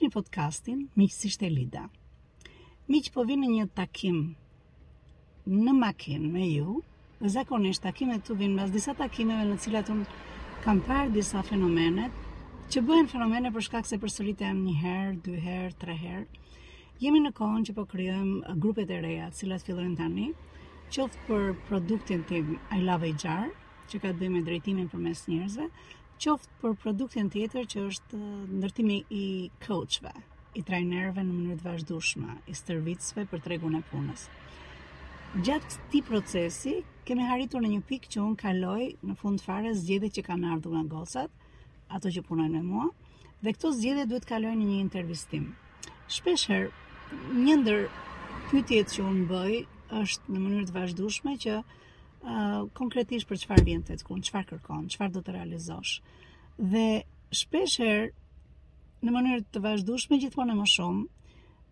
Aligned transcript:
një 0.00 0.08
podcastin 0.14 0.86
Miqësisht 0.96 1.34
shte 1.36 1.48
Lida. 1.52 1.82
Miq 2.88 3.10
po 3.14 3.24
vinë 3.28 3.48
një 3.50 3.64
takim 3.76 4.20
në 5.44 5.74
makinë 5.78 6.30
me 6.32 6.46
ju, 6.48 6.76
dhe 7.20 7.32
zakonisht 7.34 7.82
takimet 7.84 8.24
tu 8.26 8.36
vinë 8.38 8.54
mbas 8.56 8.72
disa 8.74 8.94
takimeve 9.00 9.44
në 9.50 9.58
cilat 9.64 9.90
kam 10.64 10.80
parë 10.86 11.12
disa 11.16 11.42
fenomene 11.44 12.06
që 12.72 12.82
bëhen 12.88 13.10
fenomene 13.12 13.52
për 13.56 13.66
shkak 13.68 13.88
se 13.90 13.98
përsëritem 14.04 14.62
një 14.64 14.74
herë, 14.80 15.18
dy 15.26 15.34
herë, 15.44 15.72
tre 15.82 15.96
herë. 15.98 16.26
Jemi 17.02 17.20
në 17.24 17.32
kohën 17.36 17.66
që 17.68 17.74
po 17.76 17.84
krijojmë 17.90 18.56
grupet 18.62 18.90
e 18.94 19.00
reja, 19.04 19.28
të 19.32 19.42
cilat 19.42 19.66
fillojnë 19.66 19.98
tani, 19.98 20.28
qoftë 20.94 21.26
për 21.28 21.50
produktin 21.68 22.22
të 22.28 22.44
I 22.54 22.80
Love 22.86 23.10
HR, 23.12 23.50
që 23.90 23.98
ka 24.04 24.12
të 24.12 24.20
bëjë 24.22 24.32
me 24.36 24.42
drejtimin 24.46 24.88
përmes 24.92 25.26
njerëzve, 25.28 25.66
qoftë 26.22 26.58
për 26.62 26.74
produktin 26.82 27.28
tjetër 27.34 27.64
që 27.72 27.80
është 27.88 28.18
eh, 28.18 28.42
ndërtimi 28.58 28.98
i 29.18 29.22
coachve, 29.64 30.12
i 30.54 30.62
trajnerëve 30.68 31.24
në 31.26 31.34
mënyrë 31.34 31.58
të 31.62 31.66
vazhdueshme, 31.66 32.36
i 32.46 32.54
shërbimeve 32.54 33.24
për 33.32 33.42
tregun 33.46 33.78
e 33.78 33.82
punës. 33.90 34.28
Gjatë 35.40 35.70
këtij 35.72 36.02
procesi 36.10 36.74
kemi 37.08 37.26
haritur 37.26 37.62
në 37.64 37.72
një 37.74 37.82
pikë 37.90 38.12
që 38.14 38.20
un 38.22 38.36
kaloj 38.38 38.92
në 39.02 39.16
fund 39.22 39.42
fare 39.42 39.72
zgjedhjet 39.80 40.20
që 40.20 40.24
kanë 40.28 40.50
ardhur 40.54 40.76
nga 40.76 40.84
gocat, 40.94 41.30
ato 41.90 42.12
që 42.18 42.24
punojnë 42.28 42.60
me 42.60 42.68
mua, 42.70 42.86
dhe 43.42 43.54
këto 43.56 43.72
zgjedhje 43.80 44.06
duhet 44.12 44.26
të 44.26 44.28
kalojnë 44.34 44.60
në 44.62 44.68
një 44.70 44.80
intervistim. 44.84 45.48
Shpesher, 46.12 46.68
një 47.42 47.56
ndër 47.62 47.86
pyetjet 48.50 48.92
që 48.94 49.06
un 49.08 49.22
bëj 49.32 49.58
është 50.04 50.28
në 50.36 50.42
mënyrë 50.46 50.68
të 50.70 50.76
vazhdueshme 50.78 51.34
që 51.46 51.58
konkretisht 52.78 53.26
për 53.30 53.38
çfarë 53.42 53.62
vjen 53.66 53.80
tek 53.86 54.02
kund, 54.06 54.24
çfarë 54.26 54.48
kërkon, 54.52 54.84
çfarë 54.94 55.14
do 55.14 55.22
të 55.28 55.32
realizosh. 55.36 55.94
Dhe 56.74 56.84
shpeshherë 57.38 58.04
në 59.06 59.14
mënyrë 59.16 59.44
të 59.54 59.62
vazhdueshme 59.64 60.18
gjithmonë 60.22 60.54
e 60.54 60.58
më 60.60 60.66
shumë, 60.70 61.04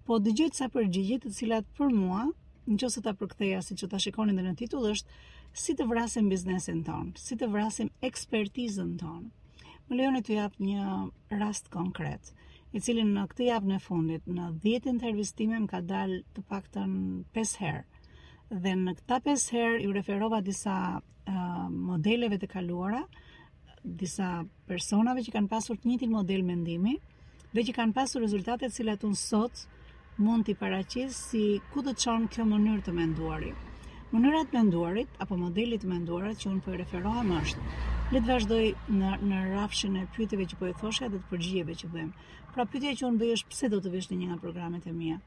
po 0.08 0.18
dëgjoj 0.24 0.48
disa 0.54 0.68
përgjigje 0.76 1.18
të 1.24 1.32
cilat 1.36 1.68
për 1.78 1.92
mua, 2.00 2.24
nëse 2.72 3.02
ta 3.04 3.14
përktheja 3.20 3.60
siç 3.68 3.84
ta 3.92 4.00
shikonin 4.02 4.38
edhe 4.42 4.48
në 4.50 4.58
titull, 4.64 4.90
është 4.94 5.62
si 5.64 5.76
të 5.78 5.86
vrasim 5.92 6.30
biznesin 6.32 6.82
ton, 6.88 7.12
si 7.26 7.36
të 7.38 7.50
vrasim 7.54 7.92
ekspertizën 8.10 8.96
ton. 9.02 9.30
Më 9.86 9.96
lejoni 10.00 10.24
të 10.26 10.36
jap 10.40 10.58
një 10.62 11.38
rast 11.44 11.70
konkret, 11.74 12.32
i 12.74 12.82
cili 12.82 13.02
në 13.06 13.24
këtë 13.32 13.46
javë 13.52 13.70
në 13.74 13.78
fundit, 13.86 14.26
në 14.30 14.50
10 14.66 14.92
intervistime 14.96 15.58
më 15.64 15.70
ka 15.76 15.80
dalë 15.94 16.20
të 16.34 16.44
paktën 16.50 16.92
5 17.38 17.56
herë 17.64 17.82
dhe 18.62 18.70
në 18.76 18.92
këta 18.98 19.16
5 19.24 19.50
herë 19.56 19.74
ju 19.84 19.90
referova 19.96 20.40
disa 20.46 20.72
uh, 20.98 21.66
modeleve 21.90 22.38
të 22.42 22.48
kaluara, 22.54 23.02
disa 24.00 24.30
personave 24.70 25.22
që 25.26 25.34
kanë 25.36 25.48
pasur 25.52 25.78
të 25.78 25.88
njëtin 25.90 26.10
model 26.14 26.42
mendimi 26.48 26.96
dhe 27.52 27.62
që 27.68 27.76
kanë 27.76 27.94
pasur 27.98 28.20
rezultate 28.24 28.66
të 28.66 28.74
cilat 28.80 29.06
unë 29.10 29.20
sot 29.20 29.62
mund 30.26 30.48
t'i 30.48 30.56
paraqis 30.64 31.14
si 31.30 31.44
ku 31.72 31.84
do 31.86 31.94
të 31.94 32.02
çon 32.06 32.26
kjo 32.34 32.44
mënyrë 32.54 32.82
të 32.88 32.96
menduarit. 32.98 33.62
Mënyra 34.10 34.42
e 34.42 34.48
menduarit 34.52 35.20
apo 35.26 35.38
modeli 35.44 35.78
i 35.78 35.86
menduarit 35.94 36.42
që 36.42 36.50
unë 36.50 36.64
po 36.66 36.74
referohem 36.82 37.30
është 37.38 37.72
le 38.16 38.20
të 38.20 38.26
vazhdoj 38.32 38.62
në 38.98 39.10
në 39.30 39.44
rrafshin 39.52 39.96
e 39.96 40.04
pyetjeve 40.16 40.48
që 40.52 40.58
po 40.58 40.66
e 40.66 40.74
thosha 40.82 41.08
dhe 41.12 41.22
të 41.22 41.30
përgjigjeve 41.30 41.76
që 41.84 41.90
bëjmë. 41.94 42.14
Pra 42.56 42.66
pyetja 42.72 42.96
që 42.98 43.08
unë 43.12 43.20
bëj 43.22 43.32
është 43.38 43.54
pse 43.54 43.70
do 43.70 43.78
të 43.86 43.94
vesh 43.94 44.10
në 44.10 44.18
një 44.24 44.30
nga 44.32 44.40
programet 44.46 44.88
e 44.90 44.92
mia 45.02 45.20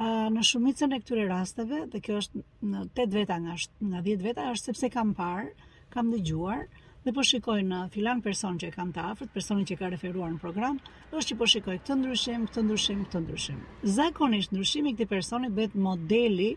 në 0.00 0.42
shumicën 0.48 0.92
e 0.92 0.98
këtyre 1.02 1.24
rasteve, 1.28 1.80
dhe 1.92 2.00
kjo 2.04 2.20
është 2.22 2.40
në 2.64 2.82
8 2.94 3.04
veta 3.12 3.36
nga 3.42 3.56
nga 3.88 4.00
10 4.06 4.22
veta 4.24 4.46
është 4.52 4.64
sepse 4.70 4.90
kam 4.94 5.10
parë, 5.18 5.50
kam 5.92 6.10
dëgjuar 6.14 6.62
dhe 7.04 7.12
po 7.12 7.22
shikoj 7.26 7.58
në 7.66 7.80
filan 7.90 8.22
person 8.24 8.56
që 8.62 8.68
e 8.68 8.72
kam 8.76 8.92
të 8.94 9.02
afërt, 9.10 9.30
personin 9.34 9.66
që 9.66 9.76
ka 9.80 9.90
referuar 9.90 10.30
në 10.32 10.38
program, 10.40 10.78
është 11.12 11.28
që 11.34 11.38
po 11.40 11.46
shikoj 11.52 11.74
këtë 11.82 11.96
ndryshim, 11.98 12.46
këtë 12.46 12.62
ndryshim, 12.68 13.00
këtë 13.10 13.22
ndryshim. 13.24 13.58
Zakonisht 13.96 14.52
ndryshimi 14.54 14.92
i 14.92 14.94
këtij 14.96 15.08
personi 15.12 15.50
bëhet 15.56 15.74
modeli 15.86 16.50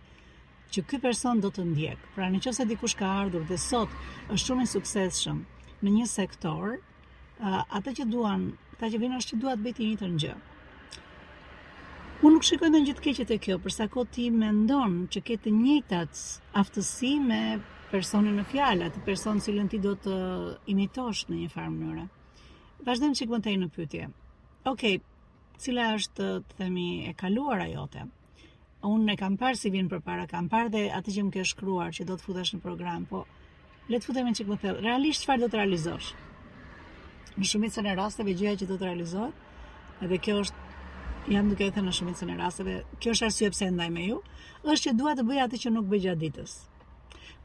që 0.71 0.85
ky 0.89 1.01
person 1.03 1.41
do 1.43 1.49
të 1.57 1.65
ndjek. 1.71 2.05
Pra 2.15 2.29
nëse 2.31 2.67
dikush 2.69 2.93
ka 3.01 3.09
ardhur 3.23 3.43
dhe 3.51 3.57
sot 3.65 3.89
është 4.29 4.43
shumë 4.45 4.67
i 4.67 4.69
suksesshëm 4.75 5.41
në 5.83 5.95
një 5.97 6.07
sektor, 6.13 6.77
atë 7.41 7.97
që 7.99 8.07
duan, 8.13 8.49
ata 8.77 8.93
që 8.93 9.01
vinë 9.03 9.17
është 9.23 9.33
që 9.33 9.41
duat 9.43 9.65
bëjnë 9.67 9.95
të 10.03 10.13
gjë. 10.23 10.35
Unë 12.23 12.31
nuk 12.37 12.45
shikoj 12.47 12.69
në 12.71 12.79
gjithë 12.87 13.01
keqet 13.03 13.31
e 13.35 13.35
kjo, 13.43 13.55
përsa 13.59 13.89
ko 13.91 14.05
ti 14.15 14.29
me 14.31 14.47
ndonë 14.55 15.07
që 15.11 15.21
ke 15.27 15.35
të 15.43 15.51
njëtat 15.51 16.19
aftësi 16.61 17.09
me 17.19 17.39
personin 17.89 18.37
në 18.39 18.45
fjallat, 18.53 18.93
të 18.95 19.01
personë 19.09 19.43
cilën 19.43 19.67
ti 19.73 19.81
do 19.83 19.91
të 20.03 20.13
imitosh 20.71 21.25
në 21.27 21.41
një 21.41 21.49
farë 21.57 21.73
mënyre. 21.73 22.05
Vazhdojmë 22.87 23.19
që 23.19 23.27
këmë 23.31 23.41
të 23.47 23.51
e 23.51 23.57
në 23.65 23.69
pytje. 23.77 24.07
Okej, 24.63 24.71
okay, 24.71 25.01
cila 25.65 25.89
është 25.99 26.29
të 26.47 26.59
themi 26.63 26.85
e 27.09 27.13
kaluar 27.19 27.65
a 27.65 27.69
jote? 27.73 28.07
Unë 28.87 29.11
e 29.11 29.19
kam 29.19 29.35
parë 29.43 29.59
si 29.59 29.73
vinë 29.75 29.91
për 29.91 30.05
para, 30.07 30.25
kam 30.31 30.47
parë 30.53 30.71
dhe 30.71 30.85
atë 30.95 31.17
që 31.17 31.27
më 31.27 31.35
ke 31.35 31.43
shkruar 31.51 31.91
që 31.99 32.07
do 32.07 32.15
të 32.15 32.29
futesh 32.29 32.53
në 32.55 32.63
program, 32.63 33.09
po 33.11 33.25
le 33.91 33.99
të 33.99 34.07
futemi 34.07 34.31
që 34.39 34.47
këmë 34.47 34.61
të 34.63 34.77
realisht 34.85 35.25
që 35.27 35.33
farë 35.33 35.43
do 35.43 35.51
të 35.51 35.59
realizosh? 35.59 36.13
Në 37.35 37.49
shumicën 37.51 37.91
e 37.91 37.97
rasteve 37.99 38.37
gjëja 38.39 38.61
që 38.63 38.69
do 38.71 38.77
të 38.79 38.93
realizohet, 38.93 39.43
edhe 40.07 40.19
kjo 40.23 40.39
është 40.45 40.63
jam 41.31 41.47
duke 41.49 41.65
e 41.65 41.71
thënë 41.73 41.89
në 41.89 41.93
shumicën 41.97 42.31
e 42.33 42.37
rasteve, 42.37 42.73
kjo 43.01 43.15
është 43.15 43.25
arsye 43.29 43.47
pse 43.49 43.67
ndaj 43.73 43.87
me 43.93 44.03
ju, 44.05 44.17
është 44.69 44.81
që 44.89 44.97
dua 44.99 45.13
të 45.17 45.23
bëj 45.25 45.39
atë 45.45 45.59
që 45.63 45.71
nuk 45.73 45.87
bëj 45.89 46.01
gjatë 46.03 46.19
ditës. 46.23 46.51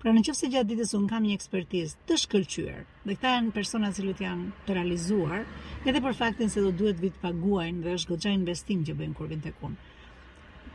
Pra 0.01 0.13
në 0.17 0.23
qoftë 0.27 0.49
gjatë 0.53 0.71
ditës 0.75 0.93
un 0.97 1.07
kam 1.09 1.25
një 1.25 1.37
ekspertizë 1.39 1.99
të 2.09 2.19
shkëlqyer, 2.23 2.83
dhe 3.09 3.17
këta 3.17 3.33
janë 3.37 3.55
persona 3.57 3.89
që 3.97 4.05
lut 4.05 4.21
janë 4.25 4.51
të 4.67 4.77
realizuar, 4.77 5.47
edhe 5.89 6.03
për 6.05 6.17
faktin 6.19 6.53
se 6.53 6.65
do 6.65 6.73
duhet 6.81 7.01
vit 7.05 7.17
paguajnë 7.25 7.85
dhe 7.85 7.97
është 7.97 8.13
goxhaj 8.13 8.35
investim 8.37 8.85
që 8.85 8.97
bëjnë 9.01 9.17
kur 9.19 9.33
vin 9.33 9.43
tek 9.47 9.65
un. 9.65 9.79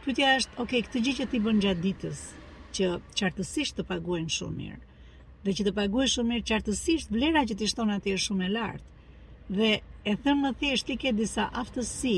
Pyetja 0.06 0.34
është, 0.40 0.60
okay, 0.62 0.84
këtë 0.86 1.04
gjë 1.06 1.16
që 1.20 1.30
ti 1.32 1.44
bën 1.46 1.62
gjatë 1.66 1.86
ditës, 1.86 2.24
që 2.78 2.92
qartësisht 3.18 3.80
të 3.82 3.88
paguajnë 3.92 4.34
shumë 4.38 4.58
mirë. 4.62 4.82
Dhe 5.46 5.54
që 5.58 5.68
të 5.68 5.76
paguajë 5.82 6.14
shumë 6.16 6.34
mirë 6.34 6.48
qartësisht 6.54 7.14
vlera 7.14 7.46
që 7.50 7.58
ti 7.62 7.70
shton 7.70 7.94
atje 7.98 8.18
është 8.20 8.28
shumë 8.30 8.46
e 8.50 8.54
lartë. 8.54 8.88
Dhe 9.58 9.72
e 10.10 10.16
them 10.26 10.46
më 10.46 10.54
thjesht, 10.62 10.86
ti 10.90 10.96
ke 11.02 11.12
disa 11.18 11.50
aftësi, 11.62 12.16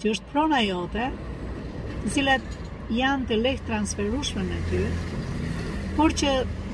që 0.00 0.10
është 0.14 0.30
prona 0.32 0.58
jote, 0.64 1.08
të 2.02 2.10
cilat 2.14 2.54
janë 2.96 3.26
të 3.28 3.36
lehtë 3.40 3.66
transferueshme 3.68 4.44
me 4.46 4.60
ty, 4.70 4.78
por 5.98 6.14
që 6.20 6.30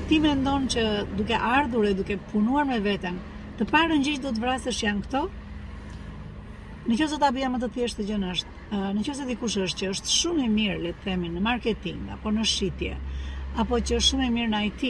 ti 0.07 0.21
mendon 0.23 0.69
që 0.71 0.85
duke 1.19 1.39
ardhur 1.55 1.89
e 1.89 1.95
duke 1.99 2.15
punuar 2.31 2.63
me 2.69 2.77
veten, 2.85 3.17
të 3.59 3.67
parën 3.73 4.05
gjithë 4.05 4.23
do 4.27 4.31
të 4.37 4.43
vrasësh 4.45 4.79
janë 4.85 5.03
këto? 5.07 5.23
Në 6.87 6.99
që 7.01 7.09
zë 7.11 7.19
të 7.19 7.27
abia 7.27 7.49
më 7.51 7.59
të 7.65 7.69
thjeshtë 7.75 7.99
të 8.01 8.05
gjënë 8.11 8.29
është, 8.35 8.55
në 8.95 9.03
që 9.07 9.17
zë 9.19 9.27
dikush 9.33 9.57
është 9.65 9.81
që 9.81 9.89
është 9.95 10.13
shumë 10.15 10.45
i 10.45 10.51
mirë, 10.55 10.77
le 10.85 10.93
të 10.95 11.05
themi, 11.09 11.33
në 11.33 11.43
marketing, 11.43 12.05
apo 12.15 12.31
në 12.31 12.45
shqitje, 12.47 12.93
apo 13.63 13.81
që 13.81 13.97
është 13.99 14.11
shumë 14.13 14.27
i 14.29 14.33
mirë 14.37 14.53
në 14.53 14.61
IT, 14.69 14.87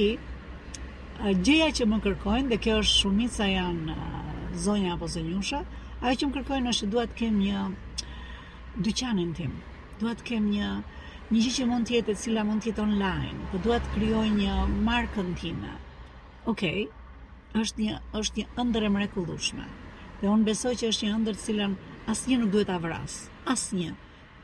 gjëja 1.48 1.72
që 1.80 1.90
më 1.90 2.00
kërkojnë, 2.06 2.50
dhe 2.54 2.62
kjo 2.68 2.78
është 2.84 3.02
shumica 3.02 3.50
janë 3.50 3.98
zonja 4.68 4.94
apo 4.94 5.10
zënjusha, 5.16 5.64
ajo 6.06 6.20
që 6.22 6.30
më 6.30 6.38
kërkojnë 6.38 6.76
është 6.76 6.92
që 6.94 7.08
të 7.10 7.22
kem 7.24 7.42
një 7.42 7.66
dyqanin 8.86 9.34
tim. 9.38 9.56
Dua 10.02 10.14
të 10.14 10.26
kem 10.28 10.48
një 10.52 10.66
një 11.28 11.42
gjë 11.44 11.52
që 11.58 11.66
mund 11.70 11.88
të 11.90 11.96
jetë 11.98 12.14
e 12.14 12.20
cila 12.24 12.44
mund 12.48 12.62
të 12.64 12.70
jetë 12.72 12.84
online, 12.86 13.48
po 13.52 13.60
dua 13.66 13.80
të 13.84 13.94
krijoj 13.98 14.28
një 14.38 14.56
markën 14.90 15.32
time. 15.40 15.72
Okej. 16.46 16.86
Okay, 16.86 16.90
është 17.62 17.82
një 17.84 17.96
është 18.22 18.40
një 18.42 18.46
ëndër 18.64 18.86
e 18.88 18.92
mrekullueshme. 18.98 19.66
Dhe 20.22 20.30
unë 20.32 20.48
besoj 20.52 20.76
që 20.82 20.92
është 20.92 21.08
një 21.08 21.16
ëndër 21.20 21.38
të 21.40 21.46
cilën 21.48 21.74
asnjë 22.14 22.38
nuk 22.44 22.52
duhet 22.54 22.70
ta 22.70 22.78
vras. 22.84 23.18
Asnjë. 23.56 23.96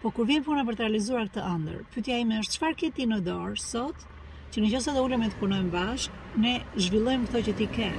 Po 0.02 0.12
kur 0.12 0.28
vjen 0.28 0.44
puna 0.44 0.66
për 0.68 0.80
të 0.80 0.84
realizuar 0.88 1.30
këtë 1.30 1.46
ëndër, 1.54 1.78
pyetja 1.94 2.18
ime 2.24 2.42
është 2.44 2.58
çfarë 2.58 2.78
ke 2.82 2.90
ti 2.98 3.06
në 3.08 3.22
dorë 3.28 3.62
sot, 3.64 4.04
që 4.52 4.63
nëse 4.66 4.81
sa 4.88 4.92
dhe 4.98 5.02
ulem 5.06 5.24
të 5.30 5.40
punojmë 5.40 5.72
bashk, 5.74 6.18
ne 6.44 6.57
zhvillojmë 6.81 7.30
këtë 7.31 7.44
që 7.48 7.56
ti 7.62 7.68
ke. 7.78 7.90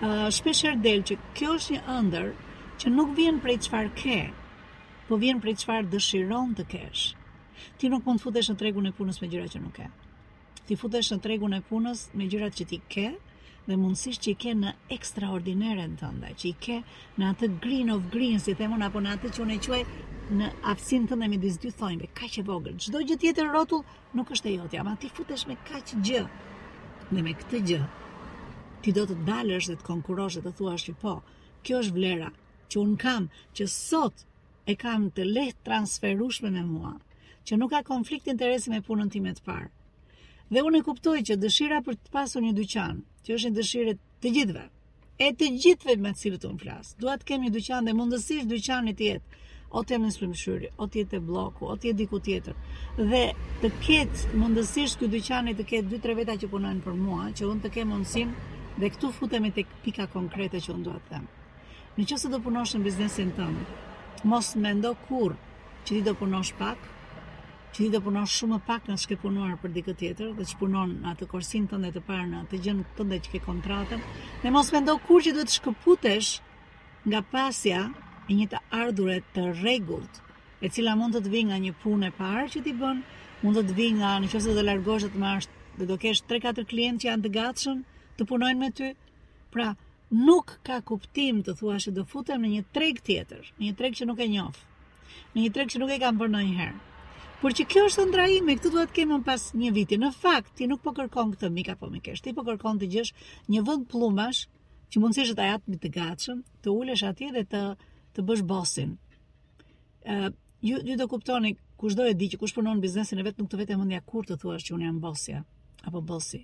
Ëh, 0.00 0.02
uh, 0.08 0.26
shpesh 0.34 0.66
del 0.86 1.04
që 1.10 1.16
kjo 1.38 1.54
është 1.60 1.76
një 1.76 1.84
ëndër 1.98 2.28
që 2.82 2.92
nuk 2.96 3.14
vjen 3.18 3.38
prej 3.44 3.58
çfarë 3.68 3.92
ke, 4.02 4.18
po 5.10 5.18
vjen 5.18 5.40
për 5.42 5.56
çfarë 5.58 5.88
dëshiron 5.90 6.52
të 6.54 6.64
kesh. 6.70 7.06
Ti 7.80 7.88
nuk 7.90 8.04
mund 8.06 8.20
të 8.20 8.24
futesh 8.28 8.50
në 8.52 8.60
tregun 8.60 8.86
e 8.86 8.92
punës 8.94 9.16
me 9.18 9.26
gjëra 9.32 9.48
që 9.50 9.62
nuk 9.64 9.72
ke. 9.80 9.88
Ti 10.68 10.76
futesh 10.78 11.08
në 11.10 11.18
tregun 11.24 11.56
e 11.56 11.58
punës 11.66 12.04
me 12.14 12.28
gjërat 12.30 12.54
që 12.60 12.66
ti 12.70 12.78
ke 12.94 13.06
dhe 13.66 13.78
mundësisht 13.80 14.22
që 14.22 14.30
i 14.30 14.36
ke 14.40 14.52
në 14.54 14.72
në 14.90 15.96
tënda, 15.98 16.28
që 16.38 16.44
i 16.50 16.54
ke 16.64 16.76
në 17.18 17.24
atë 17.32 17.46
green 17.64 17.90
of 17.90 18.02
green, 18.12 18.38
si 18.40 18.54
themun 18.54 18.82
apo 18.86 19.00
në 19.02 19.10
atë 19.16 19.28
që 19.34 19.42
unë 19.42 19.54
e 19.54 19.58
quaj 19.66 19.80
në 20.38 20.52
aftësinë 20.72 21.06
tënde 21.10 21.28
midis 21.34 21.58
dy 21.62 21.70
thonjve, 21.74 22.06
kaq 22.20 22.38
e 22.38 22.42
vogël. 22.46 22.76
Çdo 22.78 23.02
gjë 23.08 23.18
tjetër 23.24 23.50
rrotull 23.50 23.82
nuk 24.14 24.30
është 24.34 24.48
e 24.48 24.54
jotja, 24.60 24.80
ama 24.84 24.94
ti 24.96 25.10
futesh 25.14 25.46
me 25.50 25.58
kaq 25.66 25.94
gjë. 26.06 26.22
Dhe 27.10 27.22
me 27.26 27.34
këtë 27.40 27.62
gjë 27.66 27.82
ti 28.84 28.94
do 28.96 29.04
të 29.10 29.18
dalësh 29.26 29.68
dhe 29.72 29.76
të 29.80 29.84
konkurrosh 29.90 30.38
dhe 30.40 30.46
të 30.48 30.54
thuash 30.60 30.86
që 30.88 30.94
po, 31.02 31.18
kjo 31.64 31.82
është 31.84 31.98
vlera 31.98 32.30
që 32.72 32.80
unë 32.84 32.98
kam, 33.02 33.28
që 33.56 33.66
sot 33.74 34.24
e 34.68 34.74
kam 34.80 35.04
të 35.16 35.24
lehtë 35.26 35.64
transferueshme 35.68 36.50
me 36.56 36.62
mua, 36.66 36.92
që 37.46 37.56
nuk 37.60 37.70
ka 37.72 37.80
konflikt 37.88 38.26
interesi 38.32 38.70
me 38.72 38.82
punën 38.88 39.10
time 39.14 39.32
të 39.38 39.44
parë. 39.46 39.68
Dhe 40.50 40.64
unë 40.66 40.80
e 40.82 40.86
kuptoj 40.88 41.16
që 41.28 41.38
dëshira 41.44 41.80
për 41.86 41.96
të 42.00 42.12
pasur 42.16 42.42
një 42.44 42.52
dyqan, 42.58 43.02
që 43.26 43.34
është 43.36 43.50
një 43.52 43.56
dëshirë 43.60 43.94
të 44.24 44.32
gjithëve, 44.36 44.64
e 45.20 45.28
të 45.38 45.50
gjithëve 45.64 46.00
me 46.04 46.12
të 46.16 46.20
cilët 46.24 46.44
unë 46.50 46.60
flas. 46.64 46.92
Dua 47.02 47.14
të 47.20 47.28
kemi 47.30 47.46
një 47.46 47.54
dyqan 47.58 47.86
dhe 47.88 47.94
mundësisht 48.00 48.50
dyqani 48.50 48.94
të 49.00 49.06
jetë 49.06 49.38
o 49.78 49.82
të 49.86 49.94
jetë 49.94 50.02
në 50.04 50.10
shpëmshyri, 50.16 50.70
o 50.82 50.88
të 50.90 51.00
jetë 51.04 51.18
e 51.18 51.22
bloku, 51.30 51.68
o 51.72 51.76
të 51.78 51.90
jetë 51.90 51.98
diku 52.02 52.18
tjetër. 52.18 52.56
Dhe 53.12 53.20
të 53.62 53.70
ketë 53.86 54.40
mundësisht 54.42 54.98
këtë 55.00 55.12
dyqani 55.16 55.54
të 55.60 55.66
ketë 55.72 55.92
2-3 55.96 56.16
veta 56.20 56.36
që 56.42 56.48
punojnë 56.54 56.82
për 56.88 56.96
mua, 57.06 57.28
që 57.38 57.46
unë 57.52 57.62
të 57.66 57.72
kemë 57.78 57.92
mundësim 57.94 58.32
dhe 58.82 58.90
këtu 58.96 59.12
futemi 59.20 59.52
të 59.56 59.66
pika 59.86 60.08
konkrete 60.16 60.58
që 60.66 60.74
unë 60.74 60.88
duhet 60.90 61.06
të 61.08 61.14
themë. 61.14 61.38
Në 61.98 62.08
që 62.10 62.18
se 62.22 62.32
do 62.32 62.40
punoshën 62.46 62.82
biznesin 62.86 63.30
tëmë, 63.38 63.64
të 64.20 64.28
mos 64.28 64.48
mendo 64.60 64.90
kur 65.08 65.32
që 65.88 65.94
ti 65.96 66.00
do 66.04 66.12
punosh 66.22 66.52
pak, 66.58 66.80
që 67.72 67.78
ti 67.80 67.86
do 67.94 68.00
punosh 68.04 68.34
shumë 68.42 68.58
pak 68.68 68.88
në 68.90 68.96
shke 69.00 69.16
punuar 69.22 69.54
për 69.62 69.72
dikë 69.76 69.94
tjetër, 70.02 70.34
dhe 70.36 70.46
që 70.50 70.58
punon 70.60 70.92
në 71.04 71.14
atë 71.14 71.28
korsin 71.32 71.68
të 71.70 71.78
ndetë 71.80 72.02
parë 72.08 72.26
në 72.32 72.42
atë 72.44 72.60
gjënë 72.66 72.84
të 72.98 73.06
ndetë 73.08 73.26
që 73.26 73.32
ke 73.36 73.40
kontratën, 73.46 74.04
dhe 74.42 74.52
mos 74.52 74.68
mendo 74.76 74.96
kur 75.08 75.24
që 75.24 75.32
duhet 75.38 75.48
të 75.50 75.56
shkëputesh 75.56 76.30
nga 77.08 77.22
pasja 77.32 77.86
e 78.30 78.36
një 78.36 78.48
të 78.52 78.62
ardhure 78.82 79.20
të 79.34 79.46
regullt, 79.62 80.20
e 80.60 80.68
cila 80.68 80.98
mund 81.00 81.16
të 81.16 81.24
të 81.28 81.44
nga 81.48 81.60
një 81.64 81.74
punë 81.82 82.10
e 82.12 82.16
parë 82.20 82.44
që 82.54 82.64
ti 82.66 82.76
bënë, 82.82 83.04
mund 83.40 83.56
të 83.62 83.72
të 83.72 83.88
nga 84.02 84.14
në 84.20 84.32
qësë 84.34 84.58
dhe 84.58 84.66
largoshet 84.68 85.16
më 85.16 85.24
marsht, 85.24 85.56
dhe 85.78 85.88
do 85.88 85.96
kesh 85.96 86.26
3-4 86.28 86.68
klientë 86.74 87.00
që 87.00 87.08
janë 87.12 87.24
të 87.24 87.34
gatshën 87.40 87.80
të 88.20 88.28
punojnë 88.28 88.60
me 88.60 88.68
ty, 88.76 88.92
pra, 89.54 89.72
nuk 90.10 90.58
ka 90.66 90.80
kuptim 90.82 91.40
të 91.46 91.54
thua 91.60 91.76
që 91.82 91.92
do 91.96 92.02
futem 92.10 92.42
në 92.42 92.48
një 92.54 92.62
treg 92.74 92.98
tjetër, 93.06 93.50
në 93.58 93.64
një 93.70 93.74
treg 93.78 93.96
që 94.00 94.06
nuk 94.10 94.18
e 94.20 94.26
njof, 94.28 94.58
në 95.34 95.44
një 95.44 95.50
treg 95.54 95.70
që 95.74 95.80
nuk 95.82 95.92
e 95.94 95.98
kam 96.02 96.18
bërë 96.18 96.32
në 96.34 96.40
një 96.48 96.56
herë. 96.60 96.78
Por 97.40 97.54
që 97.56 97.64
kjo 97.72 97.84
është 97.88 98.00
të 98.02 98.06
ndrajime, 98.10 98.54
këtu 98.58 98.72
duhet 98.74 98.90
kemë 98.96 99.16
në 99.20 99.24
pas 99.24 99.44
një 99.56 99.70
viti. 99.72 99.96
Në 99.96 100.10
fakt, 100.12 100.50
ti 100.60 100.66
nuk 100.68 100.82
po 100.84 100.92
kërkon 100.92 101.30
këtë 101.32 101.48
mika 101.54 101.76
po 101.80 101.88
mikesh, 101.88 102.20
ti 102.20 102.34
po 102.36 102.42
kërkon 102.44 102.80
të 102.82 102.88
gjësh 102.92 103.12
një 103.54 103.62
vënd 103.64 103.86
plumash, 103.88 104.42
që 104.92 105.00
mundësishë 105.00 105.36
të 105.38 105.46
ajatë 105.46 105.72
më 105.72 105.78
të 105.80 105.92
gatshëm, 105.94 106.42
të 106.66 106.74
ulesh 106.74 107.04
atje 107.08 107.30
dhe 107.38 107.44
të, 107.48 107.62
të 108.12 108.24
bësh 108.28 108.42
bosin. 108.50 108.92
Uh, 110.04 110.26
ju, 110.66 110.82
ju 110.84 110.98
do 111.00 111.06
kuptoni, 111.08 111.54
kush 111.80 111.96
do 111.96 112.04
e 112.10 112.12
di 112.12 112.28
që 112.34 112.42
kush 112.42 112.52
përnon 112.58 112.82
biznesin 112.84 113.22
e 113.22 113.24
vetë, 113.24 113.40
nuk 113.40 113.48
të 113.54 113.62
vetë 113.62 113.72
e 113.72 113.78
mundja 113.80 114.02
kur 114.04 114.28
të 114.28 114.36
thuash 114.42 114.66
që 114.68 114.76
unë 114.76 114.88
jam 114.90 115.00
bosja, 115.00 115.40
apo 115.88 116.02
bosi, 116.12 116.42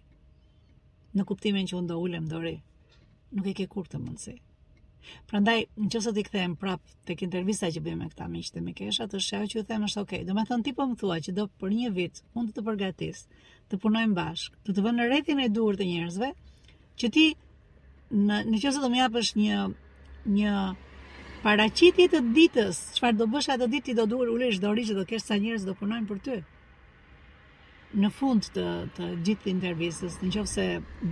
në 1.17 1.27
kuptimin 1.29 1.69
që 1.69 1.77
unë 1.77 1.91
do 1.93 2.01
ulem 2.07 2.29
dori 2.31 2.55
nuk 3.33 3.47
e 3.51 3.55
ke 3.55 3.67
kur 3.67 3.87
të 3.89 3.99
mundësi. 4.03 4.37
prandaj 5.31 5.59
në 5.79 5.87
që 5.95 5.99
së 6.05 6.13
t'i 6.15 6.23
këthejmë 6.27 6.57
prap 6.59 6.81
të 7.07 7.15
kë 7.19 7.25
intervisa 7.29 7.69
që 7.75 7.81
bëjmë 7.85 7.99
me 8.03 8.07
këta 8.11 8.27
miqë 8.31 8.53
dhe 8.55 8.61
me 8.67 8.73
kesha, 8.75 9.05
të 9.07 9.21
shqeo 9.23 9.45
që 9.51 9.57
ju 9.59 9.63
themë 9.69 9.87
është 9.89 10.01
okej. 10.03 10.19
Okay. 10.21 10.27
Do 10.27 10.35
me 10.35 10.43
thënë 10.49 10.65
ti 10.67 10.73
po 10.75 10.87
më 10.91 10.97
thua 10.99 11.19
që 11.27 11.35
do 11.37 11.45
për 11.61 11.75
një 11.77 11.91
vit, 11.95 12.19
unë 12.35 12.51
të 12.51 12.57
të 12.57 12.65
përgatis, 12.67 13.21
të 13.71 13.79
punojmë 13.85 14.17
bashkë, 14.19 14.57
të 14.67 14.75
të 14.75 14.85
vënë 14.87 14.99
në 14.99 15.07
retin 15.13 15.43
e 15.45 15.49
duhur 15.59 15.79
të 15.79 15.87
njërzve, 15.91 16.33
që 16.99 17.13
ti 17.15 17.27
në, 17.31 18.41
në 18.51 18.63
që 18.65 18.75
të 18.83 18.91
më 18.91 18.99
japësh 19.01 19.33
një, 19.39 19.61
një 20.39 20.55
paracitit 21.47 22.11
të 22.17 22.23
ditës, 22.39 22.81
qëfar 22.99 23.15
do 23.21 23.31
bësha 23.31 23.59
të 23.63 23.71
ditë, 23.77 23.87
ti 23.93 23.99
do 24.01 24.09
duhur 24.11 24.35
u 24.35 24.37
lishë, 24.43 24.61
do 24.67 24.75
do 25.01 25.05
kesh 25.07 25.23
sa 25.31 25.39
njerëz 25.39 25.63
do 25.71 25.75
punojmë 25.79 26.09
për 26.11 26.19
ty 26.27 26.43
në 28.03 28.09
fund 28.11 28.43
të 28.57 28.67
të 28.97 29.05
gjithë 29.27 29.51
intervistës, 29.55 30.19
nëse 30.23 30.65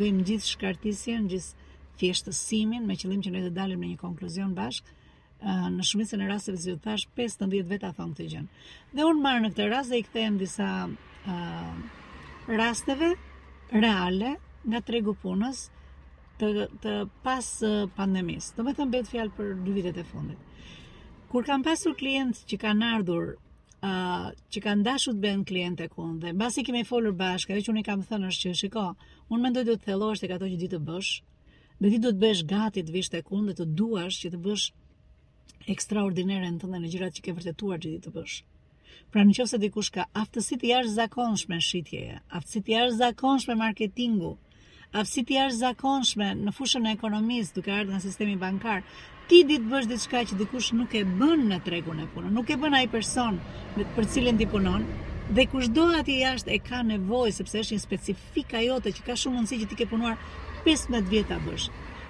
bëjmë 0.03 0.25
gjithë 0.27 0.51
shkartisjen, 0.51 1.31
gjithë 1.31 1.64
thjeshtësimin 2.01 2.87
me 2.89 2.95
qëllim 3.01 3.21
që 3.25 3.33
ne 3.35 3.41
të 3.45 3.51
dalim 3.57 3.83
në 3.85 3.89
një 3.93 3.99
konkluzion 4.01 4.55
bashkë, 4.57 4.95
në 5.75 5.85
shumicën 5.85 6.23
e 6.25 6.29
rasteve 6.31 6.59
si 6.63 6.71
ju 6.73 6.79
thash 6.85 7.05
15 7.19 7.67
veta 7.73 7.91
thon 7.97 8.15
këtë 8.15 8.27
gjë. 8.33 8.43
Dhe 8.97 9.05
unë 9.09 9.23
marr 9.27 9.43
në 9.45 9.51
këtë 9.53 9.67
rast 9.73 9.93
dhe 9.93 9.99
i 10.01 10.07
kthem 10.07 10.39
disa 10.41 10.69
uh, 10.89 11.77
rasteve 12.61 13.11
reale 13.75 14.31
nga 14.65 14.81
tregu 14.89 15.13
punës 15.23 15.67
të, 16.41 16.69
të 16.85 16.95
pas 17.27 17.51
pandemisë. 17.99 18.55
Do 18.57 18.65
të 18.65 18.77
them 18.79 18.95
bëhet 18.95 19.13
fjalë 19.13 19.35
për 19.37 19.53
dy 19.67 19.77
vitet 19.77 20.01
e 20.01 20.07
fundit. 20.09 20.41
Kur 21.31 21.45
kam 21.49 21.67
pasur 21.67 21.97
klientë 21.99 22.47
që 22.51 22.61
kanë 22.65 22.89
ardhur 22.97 23.35
uh, 23.35 24.31
që 24.55 24.65
kanë 24.65 24.87
dashur 24.89 25.19
të 25.19 25.25
bëhen 25.27 25.45
klientë 25.51 25.91
ku 25.93 26.09
dhe 26.25 26.33
mbasi 26.39 26.65
kemi 26.65 26.87
folur 26.89 27.13
bashkë, 27.21 27.59
ajo 27.59 27.69
që 27.69 27.75
unë 27.75 27.85
i 27.85 27.87
kam 27.91 28.01
thënë 28.09 28.33
është 28.33 28.47
që 28.49 28.57
shiko, 28.63 28.89
unë 29.29 29.49
mendoj 29.51 29.69
do 29.69 29.77
të 29.77 29.91
thellohesh 29.91 30.25
tek 30.25 30.37
ato 30.39 30.49
që 30.49 30.57
di 30.65 30.73
të 30.77 30.81
bësh, 30.89 31.15
dhe 31.83 31.91
ti 31.91 32.01
do 32.03 32.11
të 32.15 32.21
bësh 32.23 32.43
gati 32.53 32.83
të 32.87 32.95
vish 32.95 33.11
tek 33.15 33.31
unë 33.35 33.51
dhe 33.51 33.57
të 33.63 33.67
duash 33.81 34.21
që 34.25 34.31
të 34.35 34.41
bësh 34.47 34.67
ekstraordinere 35.75 36.51
në 36.53 36.61
tënde 36.63 36.81
në 36.85 36.91
gjërat 36.93 37.19
që 37.19 37.25
ke 37.27 37.35
vërtetuar 37.39 37.81
që 37.83 37.95
ti 37.95 38.01
të 38.05 38.13
bësh. 38.15 38.37
Pra 39.13 39.25
në 39.25 39.35
qofë 39.37 39.51
se 39.55 39.61
dikush 39.63 39.91
ka 39.95 40.05
aftësit 40.23 40.65
i 40.69 40.73
ashtë 40.79 40.93
zakonshme 40.95 41.59
shqitjeje, 41.63 42.21
aftësit 42.39 42.71
i 42.73 42.79
ashtë 42.81 42.99
zakonshme 43.01 43.57
marketingu, 43.59 44.33
aftësit 44.93 45.33
i 45.35 45.39
ashtë 45.45 45.61
zakonshme 45.65 46.31
në 46.45 46.55
fushën 46.57 46.89
e 46.91 46.95
ekonomisë 46.99 47.57
duke 47.59 47.75
ardhë 47.79 47.95
në 47.97 48.03
sistemi 48.07 48.37
bankar, 48.43 48.85
ti 49.31 49.43
ditë 49.51 49.71
bësh 49.71 49.91
diçka 49.93 50.25
që 50.31 50.39
dikush 50.43 50.73
nuk 50.79 50.95
e 50.99 51.03
bën 51.15 51.47
në 51.51 51.63
tregun 51.67 52.03
e 52.03 52.09
punë, 52.15 52.33
nuk 52.39 52.51
e 52.55 52.59
bën 52.65 52.79
ai 52.79 52.87
person 52.97 53.41
me 53.79 53.87
për 53.97 54.11
cilin 54.15 54.39
ti 54.41 54.49
punon, 54.55 54.87
dhe 55.33 55.47
kush 55.49 55.69
do 55.71 55.87
ati 55.99 56.19
jashtë 56.21 56.51
e 56.53 56.59
ka 56.61 56.83
nevoj, 56.85 57.31
sepse 57.33 57.57
është 57.63 57.75
një 57.77 57.81
specifika 57.83 58.61
jote 58.65 58.91
që 58.93 59.05
ka 59.07 59.15
shumë 59.17 59.39
mundësi 59.39 59.59
që 59.63 59.69
ti 59.71 59.79
ke 59.81 59.87
punuar 59.89 60.19
15 60.67 61.09
vjetë 61.13 61.37
a 61.37 61.41
bësh. 61.47 61.69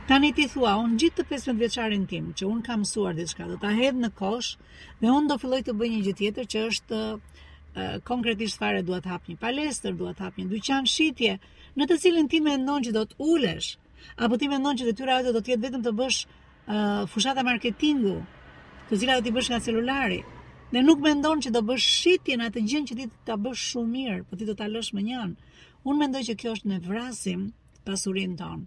Ta 0.08 0.19
një 0.20 0.32
ti 0.37 0.49
thua, 0.52 0.72
unë 0.82 0.99
gjithë 1.00 1.20
të 1.22 1.26
15 1.31 1.61
vjetësharin 1.62 2.08
tim, 2.11 2.32
që 2.37 2.49
unë 2.50 2.66
kam 2.66 2.82
suar 2.84 3.14
dhe 3.16 3.25
do 3.52 3.56
ta 3.62 3.70
hedhë 3.72 4.02
në 4.02 4.11
kosh, 4.19 4.56
dhe 5.00 5.08
unë 5.14 5.28
do 5.31 5.38
filloj 5.44 5.62
të 5.69 5.76
bëj 5.78 5.88
një 5.94 6.00
gjithë 6.06 6.19
tjetër 6.25 6.44
që 6.52 6.66
është 6.70 7.00
konkretisht 8.08 8.58
fare 8.58 8.82
duat 8.87 9.06
hap 9.11 9.22
një 9.31 9.37
palestër, 9.40 9.94
duat 9.94 10.19
hap 10.19 10.37
një 10.38 10.46
dyqan 10.50 10.87
shitje, 10.90 11.38
në 11.78 11.87
të 11.88 11.99
cilin 12.02 12.28
ti 12.28 12.38
me 12.40 12.58
ndonë 12.64 12.88
që 12.90 12.93
do 12.99 13.06
të 13.11 13.19
ulesh, 13.19 13.70
apo 14.19 14.38
ti 14.38 14.49
me 14.50 14.58
ndonë 14.61 14.78
që 14.82 14.90
të 14.90 14.94
tyra 15.00 15.22
do 15.26 15.32
do 15.38 15.43
jetë 15.46 15.62
vetëm 15.69 15.82
të 15.87 15.94
bësh 16.02 16.20
fushata 17.14 17.43
marketingu, 17.46 18.19
të 18.90 19.00
cila 19.00 19.19
do 19.20 19.25
t'i 19.26 19.32
bësh 19.34 19.50
nga 19.50 19.58
celulari, 19.66 20.20
Ne 20.75 20.81
nuk 20.87 21.03
mendon 21.06 21.38
që 21.44 21.50
do 21.55 21.61
bësh 21.67 21.85
shitjen 21.97 22.41
atë 22.44 22.61
gjën 22.71 22.87
që 22.91 22.94
ti 23.00 23.05
ta 23.29 23.35
bësh 23.43 23.61
shumë 23.73 23.91
mirë, 23.97 24.17
po 24.31 24.35
ti 24.38 24.47
do 24.49 24.55
ta 24.61 24.67
lësh 24.71 24.88
më 24.97 25.03
njën. 25.09 25.32
Unë 25.91 25.99
mendoj 26.00 26.23
që 26.29 26.35
kjo 26.41 26.55
është 26.56 26.71
në 26.71 26.79
vrasim 26.88 27.43
pasurin 27.87 28.32
ton. 28.41 28.65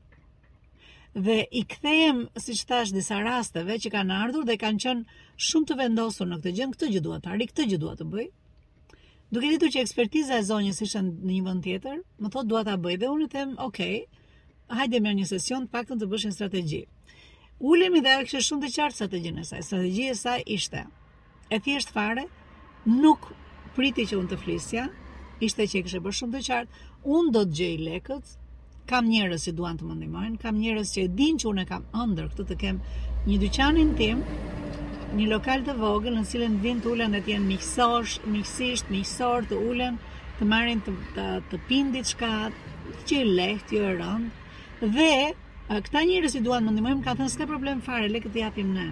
Dhe 1.25 1.35
i 1.51 1.63
kthejmë, 1.73 2.23
si 2.45 2.53
që 2.61 2.67
thash, 2.69 2.93
disa 2.99 3.17
rasteve 3.25 3.75
që 3.85 3.91
kanë 3.95 4.19
ardhur 4.27 4.45
dhe 4.47 4.55
kanë 4.61 4.79
qënë 4.83 5.17
shumë 5.47 5.67
të 5.71 5.75
vendosur 5.81 6.29
në 6.31 6.37
këtë 6.39 6.53
gjën, 6.61 6.71
këtë 6.77 6.89
gjë 6.93 7.01
të 7.09 7.19
pari, 7.27 7.47
këtë 7.51 7.65
gjë 7.73 7.79
duhet 7.83 7.99
të 8.03 8.07
bëj. 8.13 8.29
Duke 9.35 9.49
ditur 9.55 9.73
që 9.75 9.83
ekspertiza 9.83 10.37
e 10.39 10.45
zonjës 10.51 10.79
ishën 10.87 11.09
në 11.19 11.31
një 11.35 11.43
vënd 11.49 11.63
tjetër, 11.67 11.97
më 12.23 12.31
thotë 12.37 12.49
duhet 12.53 12.69
të 12.71 12.77
bëj 12.87 12.95
dhe 13.03 13.09
unë 13.17 13.25
i 13.27 13.31
them, 13.35 13.55
okej, 13.67 13.97
okay, 14.05 14.77
hajde 14.79 15.03
me 15.03 15.13
një 15.19 15.27
sesion 15.33 15.67
të 15.67 15.75
pak 15.75 15.91
të 15.91 15.99
të 16.05 16.09
bëshin 16.15 16.37
strategi. 16.39 16.85
Ulemi 17.73 17.99
dhe 18.07 18.15
e 18.21 18.29
kështë 18.29 18.45
shumë 18.47 18.65
të 18.65 18.71
qartë 18.79 18.97
strategjin 19.01 19.43
e 19.43 19.47
saj. 19.51 19.65
Strategji 19.71 20.07
e 20.13 20.15
saj 20.23 20.43
ishte, 20.59 20.85
e 21.51 21.59
thjesht 21.63 21.91
fare, 21.95 22.27
nuk 22.87 23.19
priti 23.77 24.03
që 24.09 24.17
unë 24.19 24.31
të 24.33 24.39
flisja, 24.41 24.87
ishte 25.45 25.67
që 25.69 25.79
e 25.81 25.85
kështë 25.85 26.01
bërë 26.05 26.17
shumë 26.19 26.35
të 26.35 26.41
qartë, 26.47 26.79
unë 27.17 27.33
do 27.35 27.43
të 27.47 27.55
gjej 27.59 27.75
lekët, 27.87 28.31
kam 28.89 29.07
njërës 29.11 29.45
që 29.47 29.53
duan 29.55 29.79
të 29.79 29.87
më 29.87 29.97
ndimojnë, 30.01 30.37
kam 30.43 30.59
njërës 30.63 30.91
që 30.95 31.05
e 31.07 31.11
din 31.19 31.39
që 31.41 31.49
unë 31.51 31.63
e 31.65 31.69
kam 31.71 31.85
ëndër, 32.03 32.29
këtë 32.33 32.45
të 32.51 32.57
kem 32.63 32.81
një 33.27 33.39
dyqanin 33.43 33.93
tim, 33.99 34.21
një 35.17 35.27
lokal 35.31 35.63
të 35.67 35.75
vogël 35.79 36.15
në 36.17 36.25
cilën 36.31 36.57
vin 36.63 36.81
të 36.83 36.91
ulen 36.93 37.15
dhe 37.15 37.21
t'jen 37.27 37.45
miqësosh, 37.47 38.17
miqësisht, 38.31 38.91
miksor 38.91 39.47
të 39.49 39.59
ulen, 39.71 39.99
të 40.39 40.47
marrin 40.51 40.83
të, 40.85 40.93
të, 41.15 41.27
të 41.51 41.59
pin 41.69 41.91
diçka, 41.95 42.31
që 43.07 43.19
i 43.21 43.31
lehtë, 43.39 43.75
jo 43.75 43.83
e 43.83 43.95
rëndë, 43.99 44.91
dhe 44.97 45.11
këta 45.85 46.05
njërës 46.07 46.37
që 46.39 46.43
duan 46.47 46.67
më 46.67 46.75
ndimojmë, 46.77 47.03
ka 47.07 47.15
thënë 47.19 47.33
s'ka 47.35 47.47
problem 47.51 47.83
fare, 47.87 48.09
lekët 48.11 48.35
i 48.39 48.43
japim 48.45 48.71
ne. 48.75 48.87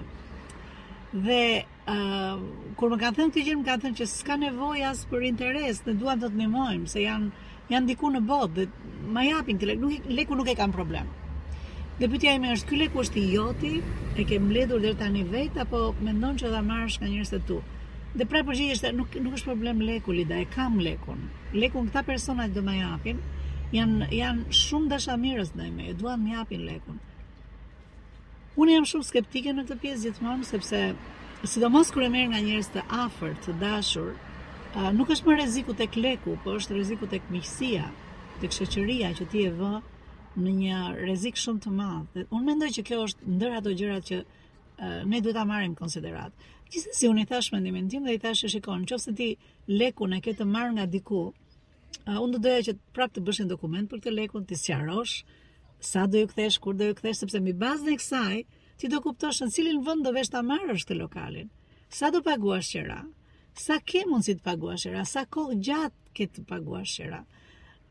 Dhe 1.15 1.43
kur 1.85 2.89
më 2.91 2.97
kanë 3.01 3.15
thënë 3.15 3.29
këtë 3.29 3.43
gjë, 3.45 3.55
më 3.59 3.65
kanë 3.67 3.81
thënë 3.85 3.97
që 3.99 4.05
s'ka 4.11 4.35
nevojë 4.43 4.85
as 4.89 5.03
për 5.09 5.25
interes, 5.29 5.83
ne 5.85 5.93
duam 5.93 6.17
vetëm 6.17 6.31
të 6.31 6.35
ndihmojmë 6.39 6.87
se 6.89 7.01
janë 7.01 7.31
janë 7.69 7.87
diku 7.89 8.09
në 8.09 8.21
botë 8.25 8.53
dhe 8.55 8.65
ma 9.13 9.25
japin 9.25 9.57
këto 9.61 9.67
lek 9.69 9.79
nuk 9.83 10.09
leku 10.09 10.35
nuk 10.39 10.49
e 10.49 10.55
kanë 10.57 10.73
problem. 10.73 11.05
Dhe 11.99 12.09
pyetja 12.09 12.33
ime 12.39 12.51
është, 12.55 12.67
ky 12.71 12.79
leku 12.81 13.01
është 13.05 13.19
i 13.21 13.27
joti, 13.35 13.73
e 14.19 14.25
ke 14.27 14.39
mbledhur 14.41 14.81
deri 14.83 14.97
tani 14.99 15.21
vetë 15.29 15.61
apo 15.63 15.83
mendon 16.03 16.35
që 16.41 16.49
do 16.49 16.55
ta 16.57 16.61
marrësh 16.65 16.97
nga 16.99 17.09
njerëzit 17.13 17.37
e 17.39 17.45
tu? 17.47 17.61
Dhe 18.15 18.25
pra 18.31 18.41
përgjigjja 18.47 18.77
është 18.77 18.91
nuk 18.97 19.15
nuk 19.25 19.37
është 19.37 19.47
problem 19.51 19.81
leku, 19.85 20.13
Lida, 20.17 20.41
e 20.41 20.49
kam 20.55 20.79
lekun. 20.81 21.21
Lekun 21.53 21.87
këta 21.89 22.03
persona 22.07 22.49
që 22.49 22.55
do 22.57 22.63
ma 22.65 22.75
japin 22.81 23.21
Janë 23.73 24.07
janë 24.13 24.53
shumë 24.53 24.87
dashamirës 24.91 25.49
ndaj 25.55 25.69
me, 25.73 25.87
duan 25.97 26.21
të 26.21 26.35
japin 26.35 26.61
lekun. 26.67 26.99
Unë 28.61 28.75
jam 28.75 28.85
shumë 28.87 29.07
skeptike 29.07 29.51
në 29.57 29.63
këtë 29.65 29.77
pjesë 29.81 30.03
gjithmonë 30.05 30.45
sepse 30.47 30.81
sidomos 31.43 31.89
kërë 31.93 32.07
e 32.07 32.11
merë 32.13 32.29
nga 32.31 32.39
njerëz 32.45 32.67
të 32.71 32.83
afërt, 32.99 33.41
të 33.43 33.53
dashur, 33.59 34.13
nuk 34.95 35.11
është 35.13 35.27
më 35.27 35.35
rreziku 35.39 35.75
tek 35.77 35.97
leku, 35.99 36.37
por 36.43 36.59
është 36.61 36.75
rreziku 36.77 37.09
tek 37.11 37.27
miqësia, 37.33 37.89
tek 38.41 38.55
shoqëria 38.55 39.09
që 39.17 39.27
ti 39.31 39.43
e 39.49 39.53
vë 39.57 39.73
në 40.45 40.53
një 40.61 40.79
rrezik 41.03 41.37
shumë 41.39 41.63
të 41.65 41.73
madh. 41.75 42.17
unë 42.31 42.45
mendoj 42.49 42.69
që 42.79 42.85
kjo 42.87 43.01
është 43.05 43.29
ndër 43.35 43.53
ato 43.59 43.75
gjërat 43.79 44.03
që 44.09 44.17
ne 45.11 45.21
duhet 45.21 45.35
ta 45.37 45.45
marrim 45.47 45.75
konsiderat. 45.75 46.31
Gjithsesi 46.71 47.07
unë 47.07 47.21
i 47.21 47.25
thash 47.29 47.51
mendimin 47.53 47.89
tim 47.89 48.03
dhe 48.05 48.15
i 48.15 48.19
thash 48.23 48.41
se 48.41 48.49
shikon, 48.49 48.83
nëse 48.85 49.15
ti 49.15 49.35
lekun 49.67 50.13
e 50.17 50.21
ke 50.23 50.33
të 50.33 50.43
marr 50.53 50.71
nga 50.75 50.85
diku, 50.95 51.31
unë 52.05 52.31
do 52.35 52.39
doja 52.43 52.61
që 52.69 52.75
prap 52.95 53.11
të 53.13 53.21
bësh 53.25 53.41
një 53.43 53.47
dokument 53.53 53.87
për 53.91 53.99
të 54.03 54.15
lekun, 54.17 54.43
të 54.47 54.55
sqarosh 54.59 55.23
sa 55.79 56.07
do 56.09 56.19
ju 56.23 56.27
kthesh, 56.27 56.57
kur 56.59 56.73
do 56.79 56.89
ju 56.89 56.95
kthesh, 56.97 57.19
sepse 57.21 57.39
mbi 57.39 57.53
bazën 57.63 57.93
e 57.93 57.97
kësaj, 58.01 58.35
ti 58.82 58.89
do 58.91 59.00
kuptosh 59.03 59.38
në 59.44 59.48
cilin 59.55 59.84
vend 59.86 60.05
do 60.05 60.12
vesh 60.15 60.32
ta 60.34 60.41
marrësh 60.46 60.86
të 60.88 60.98
lokalin. 61.00 61.51
Sa 61.98 62.10
do 62.15 62.22
paguash 62.25 62.74
qira? 62.75 63.01
Sa 63.55 63.77
ke 63.79 64.01
si 64.27 64.36
të 64.36 64.44
paguash 64.44 64.84
qira? 64.89 65.05
Sa 65.05 65.24
kohë 65.36 65.55
gjatë 65.67 65.96
ke 66.17 66.25
të 66.36 66.44
paguash 66.50 66.98
qira? 67.01 67.22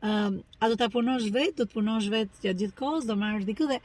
Ëm, 0.05 0.35
a 0.59 0.69
do 0.69 0.75
ta 0.75 0.89
punosh 0.89 1.31
vetë, 1.33 1.55
do 1.57 1.65
të 1.65 1.73
punosh 1.73 2.07
vetë 2.09 2.33
gjatë 2.43 2.59
gjithë 2.59 2.75
kohës, 2.79 3.05
do 3.09 3.15
marrësh 3.15 3.45
dikë 3.47 3.67
dhe 3.71 3.79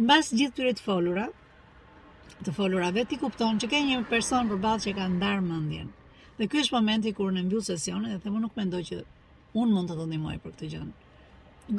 mbas 0.00 0.30
gjithë 0.32 0.54
këtyre 0.54 0.72
të 0.78 0.82
folura, 0.84 1.26
të 2.46 2.54
folura 2.56 2.90
vetë, 2.94 3.08
ti 3.10 3.18
kupton 3.20 3.60
që 3.60 3.68
ke 3.72 3.82
një 3.88 3.98
person 4.08 4.48
përballë 4.48 4.84
që 4.86 4.94
ka 4.96 5.08
ndarë 5.18 5.44
mendjen. 5.50 5.90
Dhe 6.38 6.48
ky 6.48 6.62
është 6.62 6.76
momenti 6.78 7.12
kur 7.18 7.32
në 7.36 7.42
mbyll 7.50 7.66
sesionin 7.66 8.14
dhe 8.14 8.22
themu 8.24 8.40
nuk 8.40 8.56
mendoj 8.56 8.80
që 8.92 9.02
unë 9.60 9.74
mund 9.76 9.90
të 9.92 9.98
të 10.00 10.08
ndihmoj 10.14 10.38
për 10.46 10.56
këtë 10.56 10.72
gjë. 10.72 10.82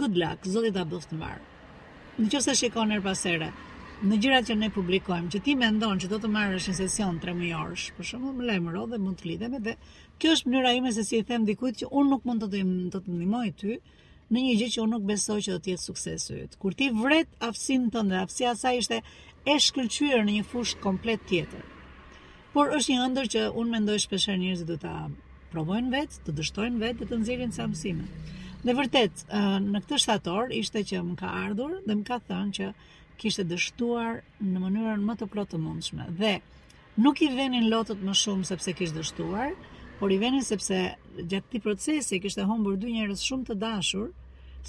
Good 0.04 0.22
luck, 0.22 0.46
zoti 0.54 0.76
ta 0.78 0.86
bëft 0.94 1.10
të 1.10 1.18
marr. 1.18 1.42
Në 2.22 2.42
se 2.46 2.54
shikon 2.62 2.92
her 2.94 3.02
pas 3.02 3.26
në 4.02 4.18
gjërat 4.18 4.48
që 4.50 4.56
ne 4.58 4.68
publikojmë, 4.74 5.28
që 5.30 5.40
ti 5.46 5.54
mendon 5.60 6.00
që 6.02 6.08
do 6.10 6.18
të 6.24 6.30
marrësh 6.34 6.66
një 6.72 6.74
sesion 6.74 7.20
3 7.22 7.34
mujorsh, 7.38 7.92
për 7.94 8.08
shembull, 8.12 8.34
më 8.40 8.48
lajmëro 8.50 8.86
dhe 8.90 8.98
mund 9.02 9.20
të 9.20 9.28
lidhemi 9.30 9.60
dhe 9.62 9.76
kjo 10.18 10.32
është 10.38 10.50
mënyra 10.50 10.72
ime 10.78 10.94
se 10.96 11.04
si 11.06 11.20
i 11.22 11.26
them 11.32 11.44
dikujt 11.46 11.84
që 11.84 11.90
unë 12.00 12.10
nuk 12.10 12.24
mund 12.26 12.42
të 12.42 12.48
dojmë, 12.56 12.78
të 12.96 13.02
të 13.06 13.14
ndihmoj 13.18 13.52
ty 13.62 13.76
në 14.32 14.44
një 14.48 14.56
gjë 14.62 14.70
që 14.74 14.82
unë 14.86 14.94
nuk 14.96 15.06
besoj 15.12 15.38
që 15.46 15.54
do 15.54 15.60
të 15.68 15.74
jetë 15.76 15.86
sukses 15.86 16.26
yt. 16.40 16.56
Kur 16.64 16.74
ti 16.82 16.88
vret 16.96 17.30
aftësinë 17.50 17.92
tënde, 17.98 18.18
aftësia 18.26 18.56
e 18.56 18.58
saj 18.64 18.74
ishte 18.82 19.02
e 19.54 19.58
shkëlqyer 19.68 20.26
në 20.26 20.36
një 20.40 20.48
fushë 20.54 20.80
komplet 20.82 21.22
tjetër. 21.30 21.62
Por 22.56 22.74
është 22.80 22.96
një 22.96 23.04
ëndër 23.10 23.30
që 23.36 23.44
unë 23.54 23.76
mendoj 23.76 24.00
shpeshherë 24.08 24.42
njerëzit 24.46 24.72
do 24.74 24.80
ta 24.88 24.96
provojnë 25.54 25.94
vetë, 25.94 26.24
të 26.26 26.36
dështojnë 26.40 26.82
vetë 26.82 27.04
dhe 27.04 27.10
të 27.14 27.22
nxjerrin 27.22 27.54
sa 27.60 27.70
mësime. 27.70 28.08
Në 28.62 28.76
vërtet, 28.78 29.24
në 29.68 29.82
këtë 29.86 29.98
shtator 30.04 30.52
ishte 30.58 30.84
që 30.90 31.02
më 31.06 31.16
ka 31.22 31.30
ardhur 31.44 31.78
dhe 31.86 31.98
më 32.02 32.06
ka 32.10 32.18
thënë 32.30 32.56
që 32.58 32.72
kishte 33.22 33.44
dështuar 33.46 34.16
në 34.42 34.62
mënyrën 34.64 35.04
më 35.06 35.16
të 35.20 35.26
plotë 35.34 35.52
të 35.56 35.60
mundshme 35.62 36.08
dhe 36.20 36.30
nuk 37.06 37.20
i 37.22 37.28
venin 37.40 37.68
lotët 37.74 38.00
më 38.08 38.16
shumë 38.22 38.48
sepse 38.50 38.74
kishte 38.80 38.98
dështuar, 39.02 39.52
por 40.00 40.14
i 40.14 40.18
venin 40.24 40.42
sepse 40.48 40.80
gjatë 41.20 41.46
këtij 41.52 41.62
procesi 41.66 42.20
kishte 42.24 42.48
humbur 42.50 42.80
dy 42.82 42.96
njerëz 42.96 43.22
shumë 43.28 43.48
të 43.52 43.58
dashur, 43.64 44.08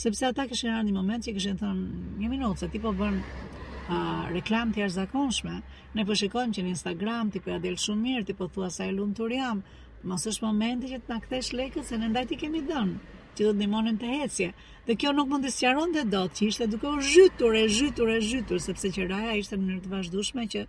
sepse 0.02 0.28
ata 0.28 0.44
kishin 0.50 0.74
ardhur 0.74 0.90
një 0.90 0.96
moment 0.98 1.24
që 1.26 1.34
kishin 1.38 1.60
thënë 1.62 2.02
një 2.20 2.32
minutë 2.34 2.64
se 2.64 2.68
ti 2.74 2.82
po 2.84 2.92
bën 3.00 3.16
uh, 3.22 4.28
reklam 4.34 4.72
të 4.74 4.84
jashtëzakonshme, 4.84 5.54
ne 5.96 6.04
po 6.10 6.18
shikojmë 6.20 6.58
që 6.58 6.66
në 6.66 6.74
Instagram 6.76 7.32
ti 7.34 7.40
po 7.46 7.54
ja 7.54 7.58
del 7.64 7.80
shumë 7.86 8.04
mirë, 8.08 8.26
ti 8.28 8.36
po 8.42 8.50
thua 8.52 8.68
sa 8.76 8.84
i 8.84 8.92
lumtur 8.98 9.32
jam, 9.38 9.64
mos 10.12 10.28
është 10.28 10.46
momenti 10.50 10.92
që 10.92 11.00
të 11.06 11.14
na 11.14 11.20
kthesh 11.24 11.52
lekët 11.62 11.88
se 11.88 12.00
ne 12.04 12.12
ndaj 12.12 12.28
ti 12.34 12.40
kemi 12.44 12.60
dhënë 12.68 13.18
ti 13.36 13.44
do 13.46 13.52
të 13.54 13.58
ndihmonin 13.60 13.98
të 14.00 14.08
ecje. 14.24 14.48
Dhe 14.86 14.94
kjo 15.00 15.12
nuk 15.16 15.30
mund 15.30 15.46
të 15.46 15.52
sqaronte 15.54 16.02
dot 16.12 16.34
që 16.36 16.48
ishte 16.50 16.66
duke 16.72 16.88
u 16.90 16.98
zhytur, 17.12 17.54
e 17.60 17.68
zhytur, 17.72 18.10
e 18.10 18.18
zhytur 18.26 18.60
sepse 18.64 18.90
qeraja 18.96 19.36
ishte 19.40 19.56
në 19.56 19.66
mënyrë 19.68 19.84
të 19.86 19.92
vazhdueshme 19.92 20.44
që 20.54 20.64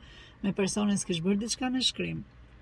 me 0.45 0.53
personin 0.59 1.01
s'kish 1.01 1.21
bër 1.25 1.39
diçka 1.41 1.71
në 1.73 1.81
shkrim. 1.89 2.21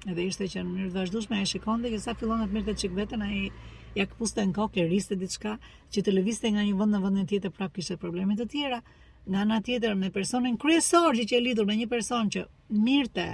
Edhe 0.09 0.25
ishte 0.31 0.47
që 0.49 0.63
në 0.63 0.71
mënyrë 0.71 0.95
të 0.95 0.99
vazhdueshme 1.01 1.37
ai 1.39 1.49
shikonte 1.51 1.91
që 1.93 1.99
sa 2.07 2.15
fillon 2.21 2.41
të 2.47 2.57
merrte 2.57 2.75
çik 2.83 2.95
veten 2.97 3.25
ai 3.25 3.51
ja 3.99 4.07
kapuste 4.09 4.45
në 4.49 4.55
kokë 4.57 4.87
riste 4.89 5.19
diçka 5.21 5.55
që 5.93 6.05
të 6.07 6.15
lëvizte 6.17 6.49
nga 6.55 6.65
një 6.65 6.73
vend 6.81 6.95
në 6.97 7.03
vendin 7.05 7.29
tjetër 7.33 7.53
prapë 7.59 7.79
kishte 7.81 7.99
probleme 8.01 8.39
të 8.39 8.47
tjera. 8.55 8.81
Nga 9.29 9.39
ana 9.45 9.59
tjetër 9.67 9.95
me 10.01 10.09
personin 10.09 10.57
kryesor 10.57 11.19
që 11.29 11.35
e 11.37 11.41
lidhur 11.49 11.67
me 11.69 11.75
një 11.77 11.89
person 11.91 12.31
që 12.33 12.47
mirte, 12.87 13.27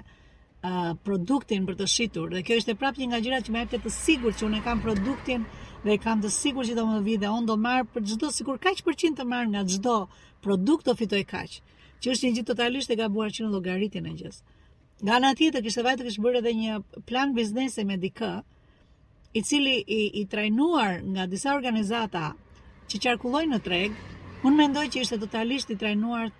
produktin 1.03 1.65
për 1.67 1.75
të 1.79 1.85
shitur 1.91 2.29
dhe 2.33 2.41
kjo 2.45 2.55
ishte 2.61 2.73
prap 2.81 2.97
një 2.97 3.07
nga 3.09 3.19
gjërat 3.25 3.45
që 3.47 3.51
më 3.53 3.59
jepte 3.61 3.77
të 3.83 3.91
sigurt 3.95 4.37
që 4.39 4.45
unë 4.47 4.61
kam 4.65 4.79
produktin 4.81 5.43
dhe 5.83 5.97
kam 6.01 6.21
të 6.23 6.29
sigurt 6.33 6.67
që 6.69 6.75
do 6.79 6.85
më 6.87 7.01
vidhe, 7.05 7.19
dhe 7.27 7.29
unë 7.33 7.47
do 7.51 7.55
marr 7.65 7.85
për 7.93 8.01
çdo 8.09 8.31
sikur 8.33 8.57
kaq 8.63 8.81
përqind 8.87 9.19
të 9.19 9.25
marr 9.33 9.45
nga 9.51 9.61
çdo 9.69 9.97
produkt 10.41 10.85
do 10.89 10.95
fitoj 10.97 11.21
kaq 11.29 11.59
që 12.01 12.11
është 12.13 12.25
një 12.27 12.33
gjë 12.39 12.45
totalisht 12.49 12.89
e 12.93 12.97
gabuar 12.99 13.31
që 13.33 13.43
në 13.45 13.51
llogaritjen 13.53 14.05
e 14.05 14.13
gjës. 14.19 14.41
Nga 15.01 15.13
ana 15.13 15.31
tjetër 15.37 15.61
kishte 15.65 15.83
vajtë 15.85 16.05
kështë 16.07 16.21
bërë 16.25 16.41
edhe 16.41 16.53
një 16.57 16.79
plan 17.09 17.33
biznesi 17.37 17.85
me 17.85 17.97
dikë 18.01 18.31
i 19.37 19.43
cili 19.45 19.77
i, 19.99 20.01
i 20.21 20.25
trajnuar 20.25 21.01
nga 21.05 21.27
disa 21.29 21.53
organizata 21.53 22.31
që 22.89 23.03
qarkullojnë 23.05 23.53
në 23.55 23.63
treg, 23.69 23.97
unë 24.43 24.57
mendoj 24.63 24.87
që 24.93 25.03
ishte 25.05 25.17
totalisht 25.25 25.69
i 25.69 25.75
trajnuar 25.77 26.31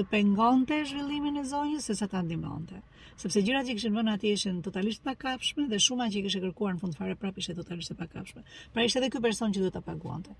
të 0.00 0.08
pengonte 0.10 0.76
zhvillimin 0.88 1.36
e 1.36 1.42
zonjës 1.44 1.86
sesa 1.90 2.06
ta 2.08 2.22
ndihmonte. 2.24 2.78
Sepse 3.20 3.40
gjërat 3.44 3.66
që 3.68 3.74
kishin 3.76 3.96
vënë 3.98 4.12
atje 4.16 4.30
ishin 4.32 4.60
totalisht 4.64 5.02
pa 5.04 5.12
kapshme 5.22 5.66
dhe 5.68 5.78
shuma 5.86 6.06
që 6.14 6.22
kishte 6.24 6.40
kërkuar 6.44 6.76
në 6.76 6.80
fund 6.84 6.96
fare 6.96 7.16
prapë 7.20 7.42
ishte 7.42 7.54
totalisht 7.58 7.92
e 7.92 7.96
pakapshme. 7.98 8.40
Pra 8.72 8.84
ishte 8.86 9.02
edhe 9.02 9.10
ky 9.12 9.20
person 9.26 9.52
që 9.52 9.60
duhet 9.64 9.74
ta 9.76 9.82
paguante. 9.88 10.32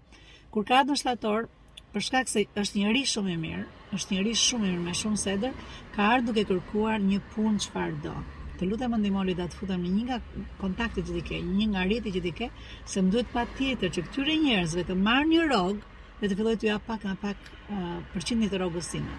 Kur 0.54 0.64
ka 0.70 0.78
atë 0.80 0.96
shtator, 1.02 1.48
për 1.92 2.06
shkak 2.06 2.30
se 2.32 2.44
është 2.62 2.80
një 2.80 2.86
njerëz 2.86 3.12
shumë 3.12 3.32
i 3.36 3.38
mirë, 3.44 3.64
është 3.98 4.16
një 4.16 4.20
njerëz 4.22 4.42
shumë 4.46 4.66
i 4.66 4.70
mirë 4.70 4.86
me 4.86 4.94
shumë 5.02 5.20
sedër, 5.26 5.60
ka 5.96 6.06
ardhur 6.14 6.36
duke 6.38 6.46
kërkuar 6.54 7.02
një 7.10 7.18
punë 7.34 7.64
çfarë 7.66 7.98
do. 8.06 8.14
Të 8.60 8.68
lutem 8.70 8.94
ndihmoni 8.96 9.34
ta 9.42 9.48
futem 9.58 9.84
në 9.84 9.92
një 9.96 10.04
nga 10.08 10.18
kontaktet 10.64 11.08
që 11.12 11.18
ti 11.18 11.22
ke, 11.30 11.42
një 11.52 11.66
nga 11.74 11.84
rrjetet 11.84 12.16
që 12.16 12.24
ti 12.28 12.32
ke, 12.40 12.48
se 12.88 13.02
më 13.04 13.12
duhet 13.12 13.32
patjetër 13.36 13.92
që 13.96 14.06
këtyre 14.08 14.38
njerëzve 14.46 14.86
të 14.88 14.96
marrë 15.08 15.28
një 15.34 15.42
rrog 15.52 15.84
dhe 16.22 16.28
të 16.32 16.40
filloj 16.40 16.56
të 16.60 16.72
jap 16.72 16.88
pak 16.88 17.04
nga 17.08 17.18
pak 17.26 17.52
uh, 17.72 18.00
përqindje 18.16 18.50
të 18.52 18.60
rrogës 18.60 18.94
sime 18.96 19.14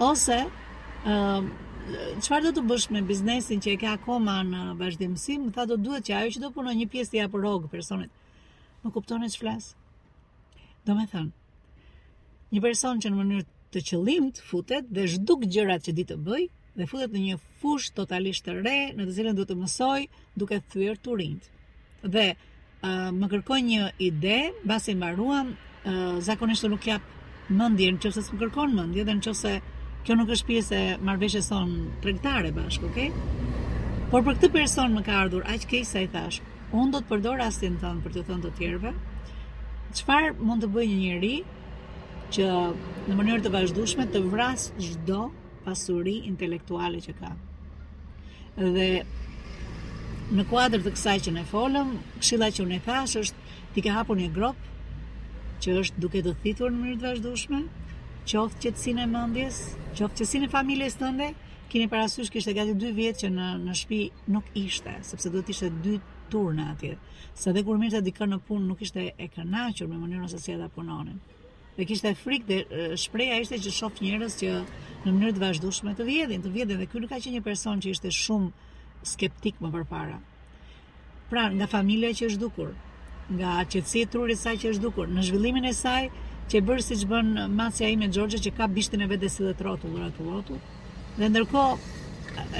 ose 0.00 0.36
qëfar 2.20 2.42
do 2.44 2.50
të 2.56 2.62
bësh 2.68 2.88
me 2.92 3.00
biznesin 3.06 3.60
që 3.62 3.72
e 3.72 3.78
ka 3.80 3.92
akoma 3.96 4.40
në 4.44 4.62
bashdimësim, 4.80 5.46
më 5.48 5.52
tha 5.56 5.64
do 5.70 5.76
duhet 5.80 6.04
që 6.08 6.14
ajo 6.20 6.32
që 6.36 6.40
do 6.42 6.50
punoj 6.52 6.74
një 6.76 6.86
pjesë 6.92 7.12
të 7.12 7.18
japë 7.22 7.40
rogë 7.42 7.70
personit. 7.72 8.10
Më 8.82 8.92
kuptoni 8.92 9.30
që 9.32 9.40
flasë. 9.40 9.84
Do 10.86 10.96
me 10.98 11.06
thënë, 11.10 11.32
një 12.52 12.60
person 12.64 13.00
që 13.02 13.10
në 13.12 13.20
mënyrë 13.20 13.46
të 13.74 13.82
qëlimt 13.88 14.40
futet 14.50 14.90
dhe 14.92 15.06
zhduk 15.16 15.46
gjërat 15.54 15.86
që 15.86 15.94
di 15.98 16.04
të 16.10 16.18
bëj 16.26 16.44
dhe 16.76 16.86
futet 16.90 17.14
në 17.14 17.22
një 17.22 17.38
fush 17.60 17.88
totalisht 17.96 18.44
të 18.46 18.58
re 18.60 18.76
në 18.98 19.06
të 19.08 19.16
cilën 19.16 19.38
duhet 19.38 19.50
të 19.50 19.56
mësoj 19.62 19.98
duke 20.38 20.58
thyer 20.72 20.98
turind. 21.06 21.46
Dhe 22.02 22.26
më 23.16 23.30
kërkoj 23.32 23.60
një 23.70 23.88
ide, 24.04 24.36
basi 24.68 24.92
mbaruan, 24.94 25.54
uh, 25.88 26.18
zakonisht 26.22 26.66
nuk 26.68 26.84
jap 26.86 27.02
mendjen 27.50 27.96
nëse 28.02 28.22
s'm 28.22 28.38
kërkon 28.38 28.76
mendje 28.76 29.04
dhe 29.06 29.16
nëse 29.16 29.54
kjo 30.06 30.14
nuk 30.14 30.28
është 30.30 30.46
pjesë 30.46 30.76
e 30.88 30.96
marveshe 31.02 31.40
son 31.42 31.70
pregtare 32.02 32.52
bashkë, 32.54 32.86
okej? 32.92 33.08
Okay? 33.10 34.02
Por 34.12 34.22
për 34.22 34.36
këtë 34.36 34.50
person 34.54 34.92
më 34.94 35.00
ka 35.08 35.16
ardhur 35.24 35.46
aq 35.50 35.64
keq 35.72 35.86
sa 35.88 36.02
i 36.04 36.10
thash. 36.12 36.36
Unë 36.70 36.92
do 36.94 37.00
të 37.02 37.08
përdor 37.10 37.40
rastin 37.42 37.74
tënd 37.82 38.04
për 38.06 38.14
të 38.14 38.22
thënë 38.28 38.44
të 38.44 38.52
tjerëve 38.60 38.92
çfarë 39.96 40.32
mund 40.46 40.62
të 40.62 40.68
bëjë 40.76 40.88
një 40.90 40.96
njëri 41.00 41.32
që 42.36 42.46
në 43.08 43.16
mënyrë 43.18 43.42
të 43.48 43.52
vazhdueshme 43.54 44.06
të 44.14 44.22
vras 44.30 44.68
çdo 44.86 45.24
pasuri 45.66 46.16
intelektuale 46.30 47.00
që 47.02 47.14
ka. 47.18 47.30
Dhe 48.78 48.88
në 50.38 50.44
kuadrë 50.52 50.84
të 50.86 50.92
kësaj 50.94 51.16
që 51.26 51.34
ne 51.38 51.42
folëm, 51.50 51.90
këshilla 52.20 52.52
që 52.54 52.62
unë 52.66 52.78
e 52.78 52.84
thash 52.86 53.16
është 53.24 53.58
ti 53.74 53.84
ke 53.88 53.94
hapur 53.98 54.18
një 54.22 54.30
grop 54.38 54.72
që 55.64 55.80
është 55.82 56.04
duke 56.06 56.22
të 56.22 56.36
thitur 56.46 56.70
në 56.74 56.82
mënyrë 56.84 57.02
të 57.02 57.12
vazhdueshme, 57.14 57.64
qoftë 58.26 58.60
qetësinë 58.64 59.02
e 59.06 59.10
mendjes, 59.10 59.58
qoftë 59.94 60.18
qetësinë 60.18 60.48
e 60.48 60.52
familjes 60.52 60.96
tënde, 61.00 61.28
keni 61.70 61.86
parasysh 61.90 62.30
që 62.32 62.40
ishte 62.40 62.54
gati 62.56 62.72
2 62.80 62.90
vjet 62.96 63.20
që 63.22 63.28
në 63.34 63.46
në 63.62 63.76
shtëpi 63.78 63.98
nuk 64.34 64.48
ishte, 64.58 64.94
sepse 65.06 65.30
duhet 65.32 65.50
ishte 65.54 65.68
2 65.84 65.92
turne 66.32 66.64
atje. 66.72 66.94
Sa 67.38 67.54
dhe 67.54 67.62
kur 67.66 67.78
mirëta 67.78 68.00
dikon 68.04 68.32
në 68.34 68.40
punë 68.48 68.66
nuk 68.72 68.82
ishte 68.82 69.04
e 69.14 69.28
kënaqur 69.34 69.90
me 69.92 69.98
mënyrën 70.02 70.30
se 70.32 70.40
si 70.42 70.54
ata 70.56 70.66
punonin. 70.74 71.20
Dhe 71.76 71.86
kishte 71.86 72.12
frikë 72.18 72.46
dhe 72.46 72.82
shpreha 72.98 73.38
ishte 73.44 73.60
që 73.66 73.74
shoh 73.78 73.92
njerëz 74.02 74.38
që 74.42 74.50
në 75.06 75.10
mënyrë 75.12 75.36
të 75.36 75.44
vazhdueshme 75.44 75.94
të 75.98 76.06
vjedhin, 76.10 76.42
të 76.42 76.54
vjedhin 76.56 76.80
dhe 76.82 76.90
ky 76.90 77.02
nuk 77.04 77.12
ka 77.14 77.22
qenë 77.22 77.38
një 77.38 77.46
person 77.46 77.82
që 77.84 77.94
ishte 77.94 78.10
shumë 78.10 78.50
skeptik 79.06 79.60
më 79.62 79.70
përpara. 79.76 80.18
Pra, 81.30 81.46
nga 81.52 81.66
familja 81.70 82.10
që 82.18 82.30
është 82.30 82.42
dukur, 82.42 82.72
nga 83.38 83.60
qetësia 83.70 84.06
e 84.06 84.10
trurit 84.12 84.40
që 84.46 84.72
është 84.72 84.82
dukur, 84.86 85.10
në 85.14 85.26
zhvillimin 85.28 85.66
e 85.68 85.74
saj, 85.74 86.08
që 86.50 86.60
e 86.60 86.66
bërë 86.66 86.82
si 86.86 86.96
që 87.02 87.06
bënë 87.10 87.44
masja 87.58 87.88
ime 87.90 88.06
Gjorgje 88.14 88.38
që 88.44 88.52
ka 88.56 88.68
bishtin 88.70 89.02
e 89.02 89.08
vete 89.10 89.26
si 89.32 89.42
dhe 89.44 89.54
trotu, 89.58 89.88
ratu 89.98 90.26
lëratu. 90.28 90.58
Dhe 91.18 91.28
ndërko, 91.32 91.62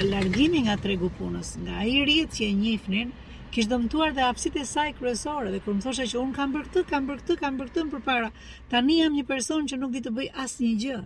largimi 0.09 0.65
nga 0.67 0.73
tregu 0.83 1.07
punës, 1.17 1.53
nga 1.63 1.85
i 1.87 2.01
rritë 2.03 2.35
që 2.37 2.47
e 2.49 2.55
njifnin, 2.61 3.13
kishë 3.55 3.71
dëmtuar 3.71 4.11
dhe 4.17 4.25
apsit 4.27 4.57
e 4.59 4.65
saj 4.67 4.91
kërësore, 4.97 5.53
dhe 5.53 5.61
kërë 5.63 5.77
më 5.77 5.85
thoshe 5.85 6.07
që 6.11 6.19
unë 6.23 6.35
kam 6.35 6.55
për 6.57 6.65
këtë, 6.67 6.83
kam 6.89 7.07
për 7.11 7.21
këtë, 7.21 7.37
kam 7.45 7.61
për 7.61 7.71
këtë 7.71 7.85
për 7.93 8.03
para, 8.09 8.31
tani 8.73 8.99
jam 8.99 9.15
një 9.15 9.23
person 9.31 9.71
që 9.71 9.79
nuk 9.79 9.95
di 9.95 10.03
të 10.07 10.13
bëj 10.19 10.29
asë 10.43 10.65
një 10.67 10.73
gjë. 10.83 10.99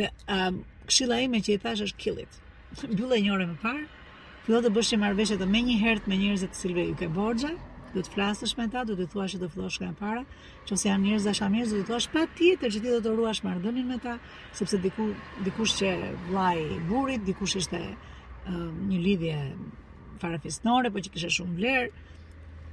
Dhe 0.00 0.10
um, 0.38 0.58
këshila 0.90 1.22
ime 1.28 1.44
që 1.46 1.54
i 1.54 1.62
thash 1.62 1.86
është 1.86 2.02
killit. 2.02 2.42
Bjullë 2.98 3.20
e 3.20 3.22
njore 3.28 3.46
më 3.52 3.60
parë, 3.62 3.86
fillot 4.46 4.66
të 4.66 4.74
bëshë 4.74 4.96
që 4.96 5.00
marveshet 5.06 5.42
të 5.44 5.50
me 5.54 5.62
një 5.70 5.78
hertë 5.86 6.10
me 6.12 6.18
njërzit 6.24 6.56
të 6.56 6.62
silve 6.64 6.88
i 6.90 6.96
ke 6.98 7.08
borgja, 7.14 7.54
do 7.98 8.06
të 8.06 8.14
flasësh 8.14 8.52
me 8.58 8.66
ta, 8.72 8.84
do 8.86 8.94
të 8.96 9.08
thuash 9.12 9.32
që 9.34 9.38
do 9.42 9.48
fillosh 9.52 9.78
nga 9.82 9.88
e 9.90 9.96
para, 9.98 10.20
nëse 10.70 10.86
janë 10.88 11.06
njerëz 11.08 11.24
dashamirës, 11.28 11.72
do 11.74 11.80
të 11.80 11.86
thuash 11.90 12.06
patjetër 12.14 12.70
që 12.74 12.82
ti 12.84 12.92
do 12.94 13.00
të 13.04 13.14
ruash 13.18 13.40
marrëdhënien 13.46 13.88
me 13.90 13.96
ta, 14.04 14.12
sepse 14.58 14.78
diku 14.84 15.08
dikush 15.46 15.74
që 15.80 15.90
vllai 16.28 16.64
burrit, 16.90 17.24
dikush 17.26 17.56
ishte 17.62 17.80
një 18.48 19.00
lidhje 19.04 19.34
farafisnore, 20.22 20.92
po 20.94 21.02
që 21.02 21.12
kishte 21.16 21.32
shumë 21.40 21.56
vlerë 21.60 22.04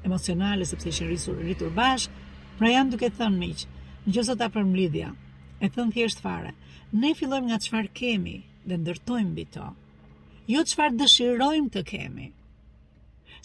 emocionale 0.05 0.67
sepse 0.70 0.91
ishin 0.94 1.10
rritur 1.10 1.41
rritur 1.41 1.74
bashkë. 1.75 2.22
Pra 2.60 2.70
janë 2.72 2.94
duke 2.94 3.10
thënë 3.17 3.41
miq, 3.41 3.65
nëse 4.05 4.38
ta 4.39 4.48
përmlidhja, 4.53 5.10
e 5.60 5.67
thën 5.74 5.89
thjesht 5.91 6.22
fare. 6.24 6.53
Ne 6.94 7.12
fillojmë 7.17 7.50
nga 7.50 7.58
çfarë 7.65 7.91
kemi 8.00 8.38
dhe 8.70 8.77
ndërtojmë 8.84 9.32
mbi 9.34 9.48
to. 9.58 9.65
Jo 10.53 10.62
çfarë 10.70 10.96
dëshirojmë 11.01 11.74
të 11.74 11.84
kemi, 11.89 12.29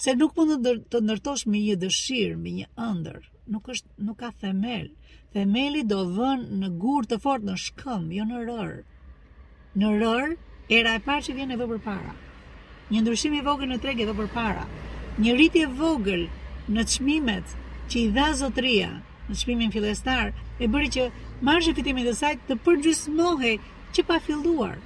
se 0.01 0.13
nuk 0.17 0.33
mund 0.39 0.65
të 0.93 0.99
ndërtosh 1.05 1.43
me 1.53 1.59
një 1.61 1.75
dëshirë, 1.83 2.37
me 2.41 2.53
një 2.61 2.67
ëndër, 2.87 3.19
nuk 3.53 3.67
është 3.75 4.05
nuk 4.07 4.17
ka 4.23 4.31
themel. 4.41 4.87
Themeli 5.35 5.83
do 5.91 5.99
vënë 6.17 6.57
në 6.63 6.71
gur 6.85 7.05
të 7.07 7.19
fortë 7.23 7.51
në 7.51 7.57
shkëmb, 7.67 8.15
jo 8.17 8.25
në 8.31 8.39
rër. 8.49 8.71
Në 9.79 9.91
rër 10.01 10.33
era 10.79 10.95
e 10.97 11.03
parë 11.05 11.27
që 11.27 11.35
vjen 11.37 11.53
edhe 11.55 11.67
përpara. 11.75 12.15
Një 12.95 13.03
ndryshim 13.05 13.37
i 13.39 13.45
vogël 13.51 13.71
në 13.75 13.79
treg 13.85 14.01
edhe 14.07 14.15
përpara. 14.23 14.65
Një 15.21 15.37
rritje 15.37 15.67
vogël 15.83 16.25
në 16.73 16.87
çmimet 16.97 17.53
që 17.93 17.97
i 18.01 18.09
dha 18.17 18.31
Zotria 18.41 18.89
në 19.29 19.37
çmimin 19.43 19.75
fillestar 19.75 20.33
e 20.59 20.67
bëri 20.73 20.89
që 20.97 21.07
marrë 21.47 21.77
fitimin 21.77 22.09
e 22.09 22.17
saj 22.23 22.39
të 22.49 22.57
përgjysmohej 22.65 23.59
që 23.93 24.09
pa 24.09 24.17
filluar. 24.27 24.81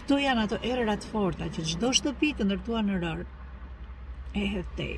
Këto 0.00 0.22
janë 0.28 0.46
ato 0.46 0.62
errërat 0.70 1.04
forta 1.10 1.50
që 1.56 1.66
çdo 1.74 1.92
shtëpi 1.98 2.36
të 2.38 2.46
ndërtuar 2.48 2.86
në 2.88 3.02
rër 3.04 3.22
e 4.34 4.44
hertej. 4.54 4.96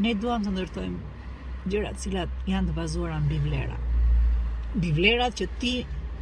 Ne 0.00 0.12
duam 0.22 0.42
të 0.44 0.52
ndërtojmë 0.52 1.70
gjërat 1.70 2.00
cilat 2.02 2.48
janë 2.48 2.70
të 2.70 2.74
bazuara 2.76 3.18
në 3.20 3.30
bivlera. 3.32 3.76
Bivlerat 4.74 5.36
që 5.40 5.46
ti, 5.62 5.74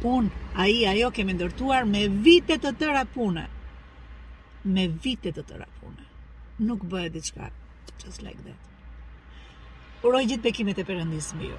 pun, 0.03 0.29
a 0.55 0.65
i, 0.71 0.79
ajo 0.89 1.09
kemi 1.15 1.35
ndërtuar 1.37 1.87
me 1.89 2.05
vite 2.27 2.57
të 2.63 2.71
tëra 2.81 3.03
pune. 3.13 3.45
Me 4.75 4.87
vite 5.05 5.33
të 5.35 5.43
tëra 5.51 5.67
pune. 5.79 6.05
Nuk 6.67 6.83
bëhet 6.91 7.13
diçka 7.15 7.49
just 8.03 8.23
like 8.23 8.41
that. 8.47 8.67
Uroj 10.07 10.25
gjithë 10.29 10.43
bekimet 10.49 10.77
e 10.79 10.85
perëndisë 10.87 11.35
mbi 11.39 11.49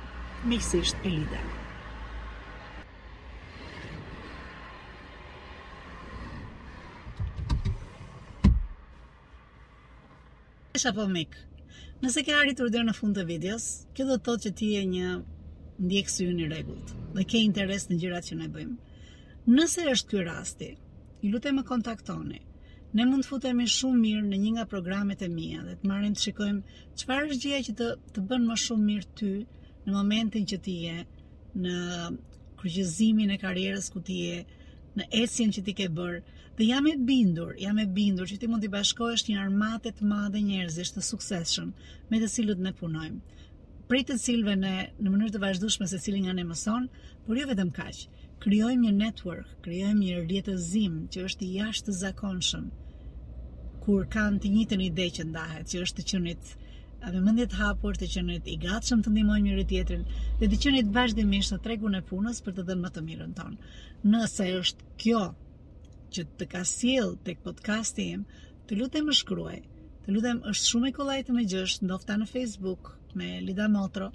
Miksisht 0.49 0.97
Miqësisht 1.03 1.05
Elida. 1.11 1.43
kisha 10.81 10.95
po 10.97 11.07
mik. 11.13 11.37
Nëse 12.01 12.23
ke 12.25 12.33
arritur 12.41 12.71
deri 12.73 12.87
në 12.89 12.93
fund 12.97 13.17
të 13.19 13.25
videos, 13.29 13.65
kjo 13.95 14.07
do 14.09 14.15
të 14.17 14.23
thotë 14.29 14.43
që 14.47 14.53
ti 14.59 14.69
je 14.75 14.85
një 14.93 15.09
ndjekës 15.89 16.15
i 16.25 16.29
unë 16.33 16.47
rregullt 16.53 16.93
dhe 17.17 17.25
ke 17.29 17.43
interes 17.49 17.85
në 17.91 17.99
gjërat 18.01 18.29
që 18.31 18.37
ne 18.39 18.47
bëjmë. 18.55 18.77
Nëse 19.59 19.85
është 19.93 20.11
ky 20.15 20.23
rasti, 20.31 20.71
ju 21.21 21.33
lutem 21.35 21.61
më 21.61 21.65
kontaktoni. 21.73 22.41
Ne 22.97 23.07
mund 23.11 23.27
të 23.27 23.31
futemi 23.35 23.67
shumë 23.75 24.01
mirë 24.07 24.25
në 24.31 24.39
një 24.45 24.53
nga 24.57 24.67
programet 24.73 25.21
e 25.21 25.29
mia 25.35 25.61
dhe 25.67 25.77
të 25.83 25.91
marrim 25.93 26.17
të 26.17 26.25
shikojmë 26.25 26.79
çfarë 27.03 27.31
është 27.35 27.45
gjëja 27.45 27.67
që 27.69 27.77
të 27.83 27.91
të 28.17 28.25
bën 28.33 28.49
më 28.49 28.57
shumë 28.65 28.89
mirë 28.89 29.11
ty 29.21 29.31
në 29.85 29.99
momentin 29.99 30.49
që 30.53 30.61
ti 30.67 30.79
je 30.87 30.97
në 31.65 31.77
kryqëzimin 32.63 33.37
e 33.37 33.41
karrierës 33.45 33.93
ku 33.93 34.01
ti 34.09 34.21
je 34.29 34.41
në 34.99 35.05
esjen 35.23 35.51
që 35.57 35.63
ti 35.67 35.73
ke 35.81 35.85
bër. 35.97 36.15
Dhe 36.59 36.65
jam 36.69 36.87
e 36.93 36.97
bindur, 37.09 37.51
jam 37.65 37.79
e 37.83 37.87
bindur 37.99 38.29
që 38.31 38.37
ti 38.43 38.49
mund 38.51 38.65
të 38.67 38.71
bashkohesh 38.75 39.27
një 39.29 39.37
armatë 39.45 39.93
të 39.99 40.07
madhe 40.13 40.41
njerëzish 40.47 40.91
të 40.97 41.03
suksesshëm 41.09 41.71
me 42.11 42.21
të 42.23 42.31
cilët 42.37 42.65
ne 42.69 42.73
punojmë. 42.81 43.21
pritë 43.91 44.15
të 44.17 44.23
cilëve 44.25 44.53
në 44.59 44.73
në 45.05 45.13
mënyrë 45.13 45.33
të 45.35 45.39
vazhdueshme 45.45 45.87
se 45.93 45.99
cilin 46.03 46.23
nga 46.27 46.33
ne 46.39 46.43
mëson, 46.49 46.85
por 47.27 47.39
jo 47.41 47.47
vetëm 47.53 47.71
kaq. 47.79 47.97
Krijojmë 48.45 48.85
një 48.87 48.93
network, 48.99 49.55
krijojmë 49.67 49.99
një 50.03 50.19
rrjetëzim 50.25 51.01
që 51.15 51.25
është 51.29 51.47
i 51.47 51.95
zakonshëm, 52.03 52.69
kur 53.87 54.07
kanë 54.17 54.39
të 54.43 54.51
njëjtën 54.57 54.83
ide 54.89 55.07
që 55.17 55.25
ndahet, 55.31 55.67
që 55.73 55.83
është 55.87 55.99
të 56.03 56.07
qenit 56.13 56.57
a 57.05 57.11
dhe 57.13 57.21
mendje 57.25 57.47
të 57.53 57.59
hapur 57.61 57.97
të 57.97 58.09
qenit 58.13 58.49
i 58.53 58.57
gatshëm 58.63 59.03
të 59.05 59.13
ndihmojmë 59.15 59.47
njëri 59.47 59.65
tjetrin 59.73 60.03
dhe 60.41 60.49
të 60.53 60.59
qenë 60.65 60.83
të 60.89 60.95
vazhdimisht 60.97 61.55
në 61.55 61.59
tregun 61.67 61.97
e 61.99 62.03
punës 62.11 62.41
për 62.47 62.57
të 62.59 62.65
dhënë 62.71 62.85
më 62.85 62.91
të 62.97 63.03
mirën 63.07 63.33
tonë. 63.39 63.69
Nëse 64.15 64.49
është 64.61 64.89
kjo 65.03 65.23
që 66.17 66.25
të 66.41 66.49
ka 66.53 66.63
sjell 66.73 67.15
tek 67.29 67.41
podcasti 67.47 68.09
im, 68.17 68.27
të 68.67 68.81
lutem 68.81 69.09
më 69.09 69.17
shkruaj. 69.21 69.59
Të 70.05 70.17
lutem 70.17 70.43
është 70.53 70.71
shumë 70.73 70.91
e 70.91 70.95
kollaj 70.99 71.19
të 71.29 71.39
më 71.39 71.47
djesh, 71.53 71.79
ndofta 71.87 72.19
në 72.21 72.29
Facebook 72.35 72.93
me 73.21 73.31
Lida 73.47 73.69
Motro, 73.73 74.11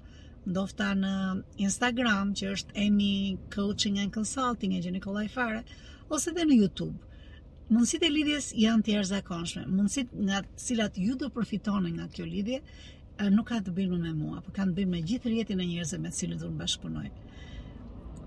ndofta 0.45 0.91
në 0.99 1.15
Instagram 1.67 2.36
që 2.38 2.51
është 2.53 2.77
Emi 2.86 3.12
Coaching 3.55 3.97
and 4.03 4.13
Consulting 4.17 4.77
e 4.77 4.81
Gjeni 4.86 5.01
Kollaj 5.03 5.29
Fare 5.36 5.65
ose 6.15 6.31
edhe 6.33 6.45
në 6.51 6.60
YouTube 6.62 7.04
mundësit 7.73 8.04
e 8.06 8.10
lidhjes 8.12 8.47
janë 8.62 8.84
të 8.86 8.91
jashtë 8.97 9.10
zakonshme. 9.12 9.62
Mundësit 9.78 10.12
nga 10.28 10.41
të 10.45 10.62
cilat 10.67 10.97
ju 11.01 11.15
do 11.21 11.30
përfitoni 11.34 11.91
nga 11.95 12.06
kjo 12.13 12.25
lidhje 12.30 12.60
eh, 12.62 13.30
nuk 13.34 13.47
ka 13.49 13.58
të 13.65 13.73
bëjë 13.78 14.01
me 14.04 14.12
mua, 14.19 14.41
por 14.45 14.54
kanë 14.56 14.71
të 14.73 14.78
bëjë 14.80 14.91
me 14.91 15.01
gjithë 15.12 15.32
rjetin 15.34 15.63
e 15.63 15.67
njerëzve 15.71 15.99
me 16.04 16.12
të 16.12 16.19
cilët 16.21 16.43
do 16.43 16.51
të 16.51 17.10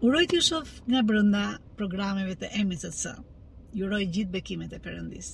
Uroj 0.07 0.25
të 0.31 0.39
shoh 0.47 0.69
nga 0.87 1.01
brenda 1.03 1.47
programeve 1.77 2.37
të 2.39 2.53
EMCC. 2.61 3.17
Ju 3.75 3.87
uroj 3.89 4.05
gjithë 4.15 4.31
bekimet 4.31 4.73
e 4.73 4.79
perëndis. 4.81 5.33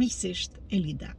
Miqësisht 0.00 0.60
Elida. 0.72 1.12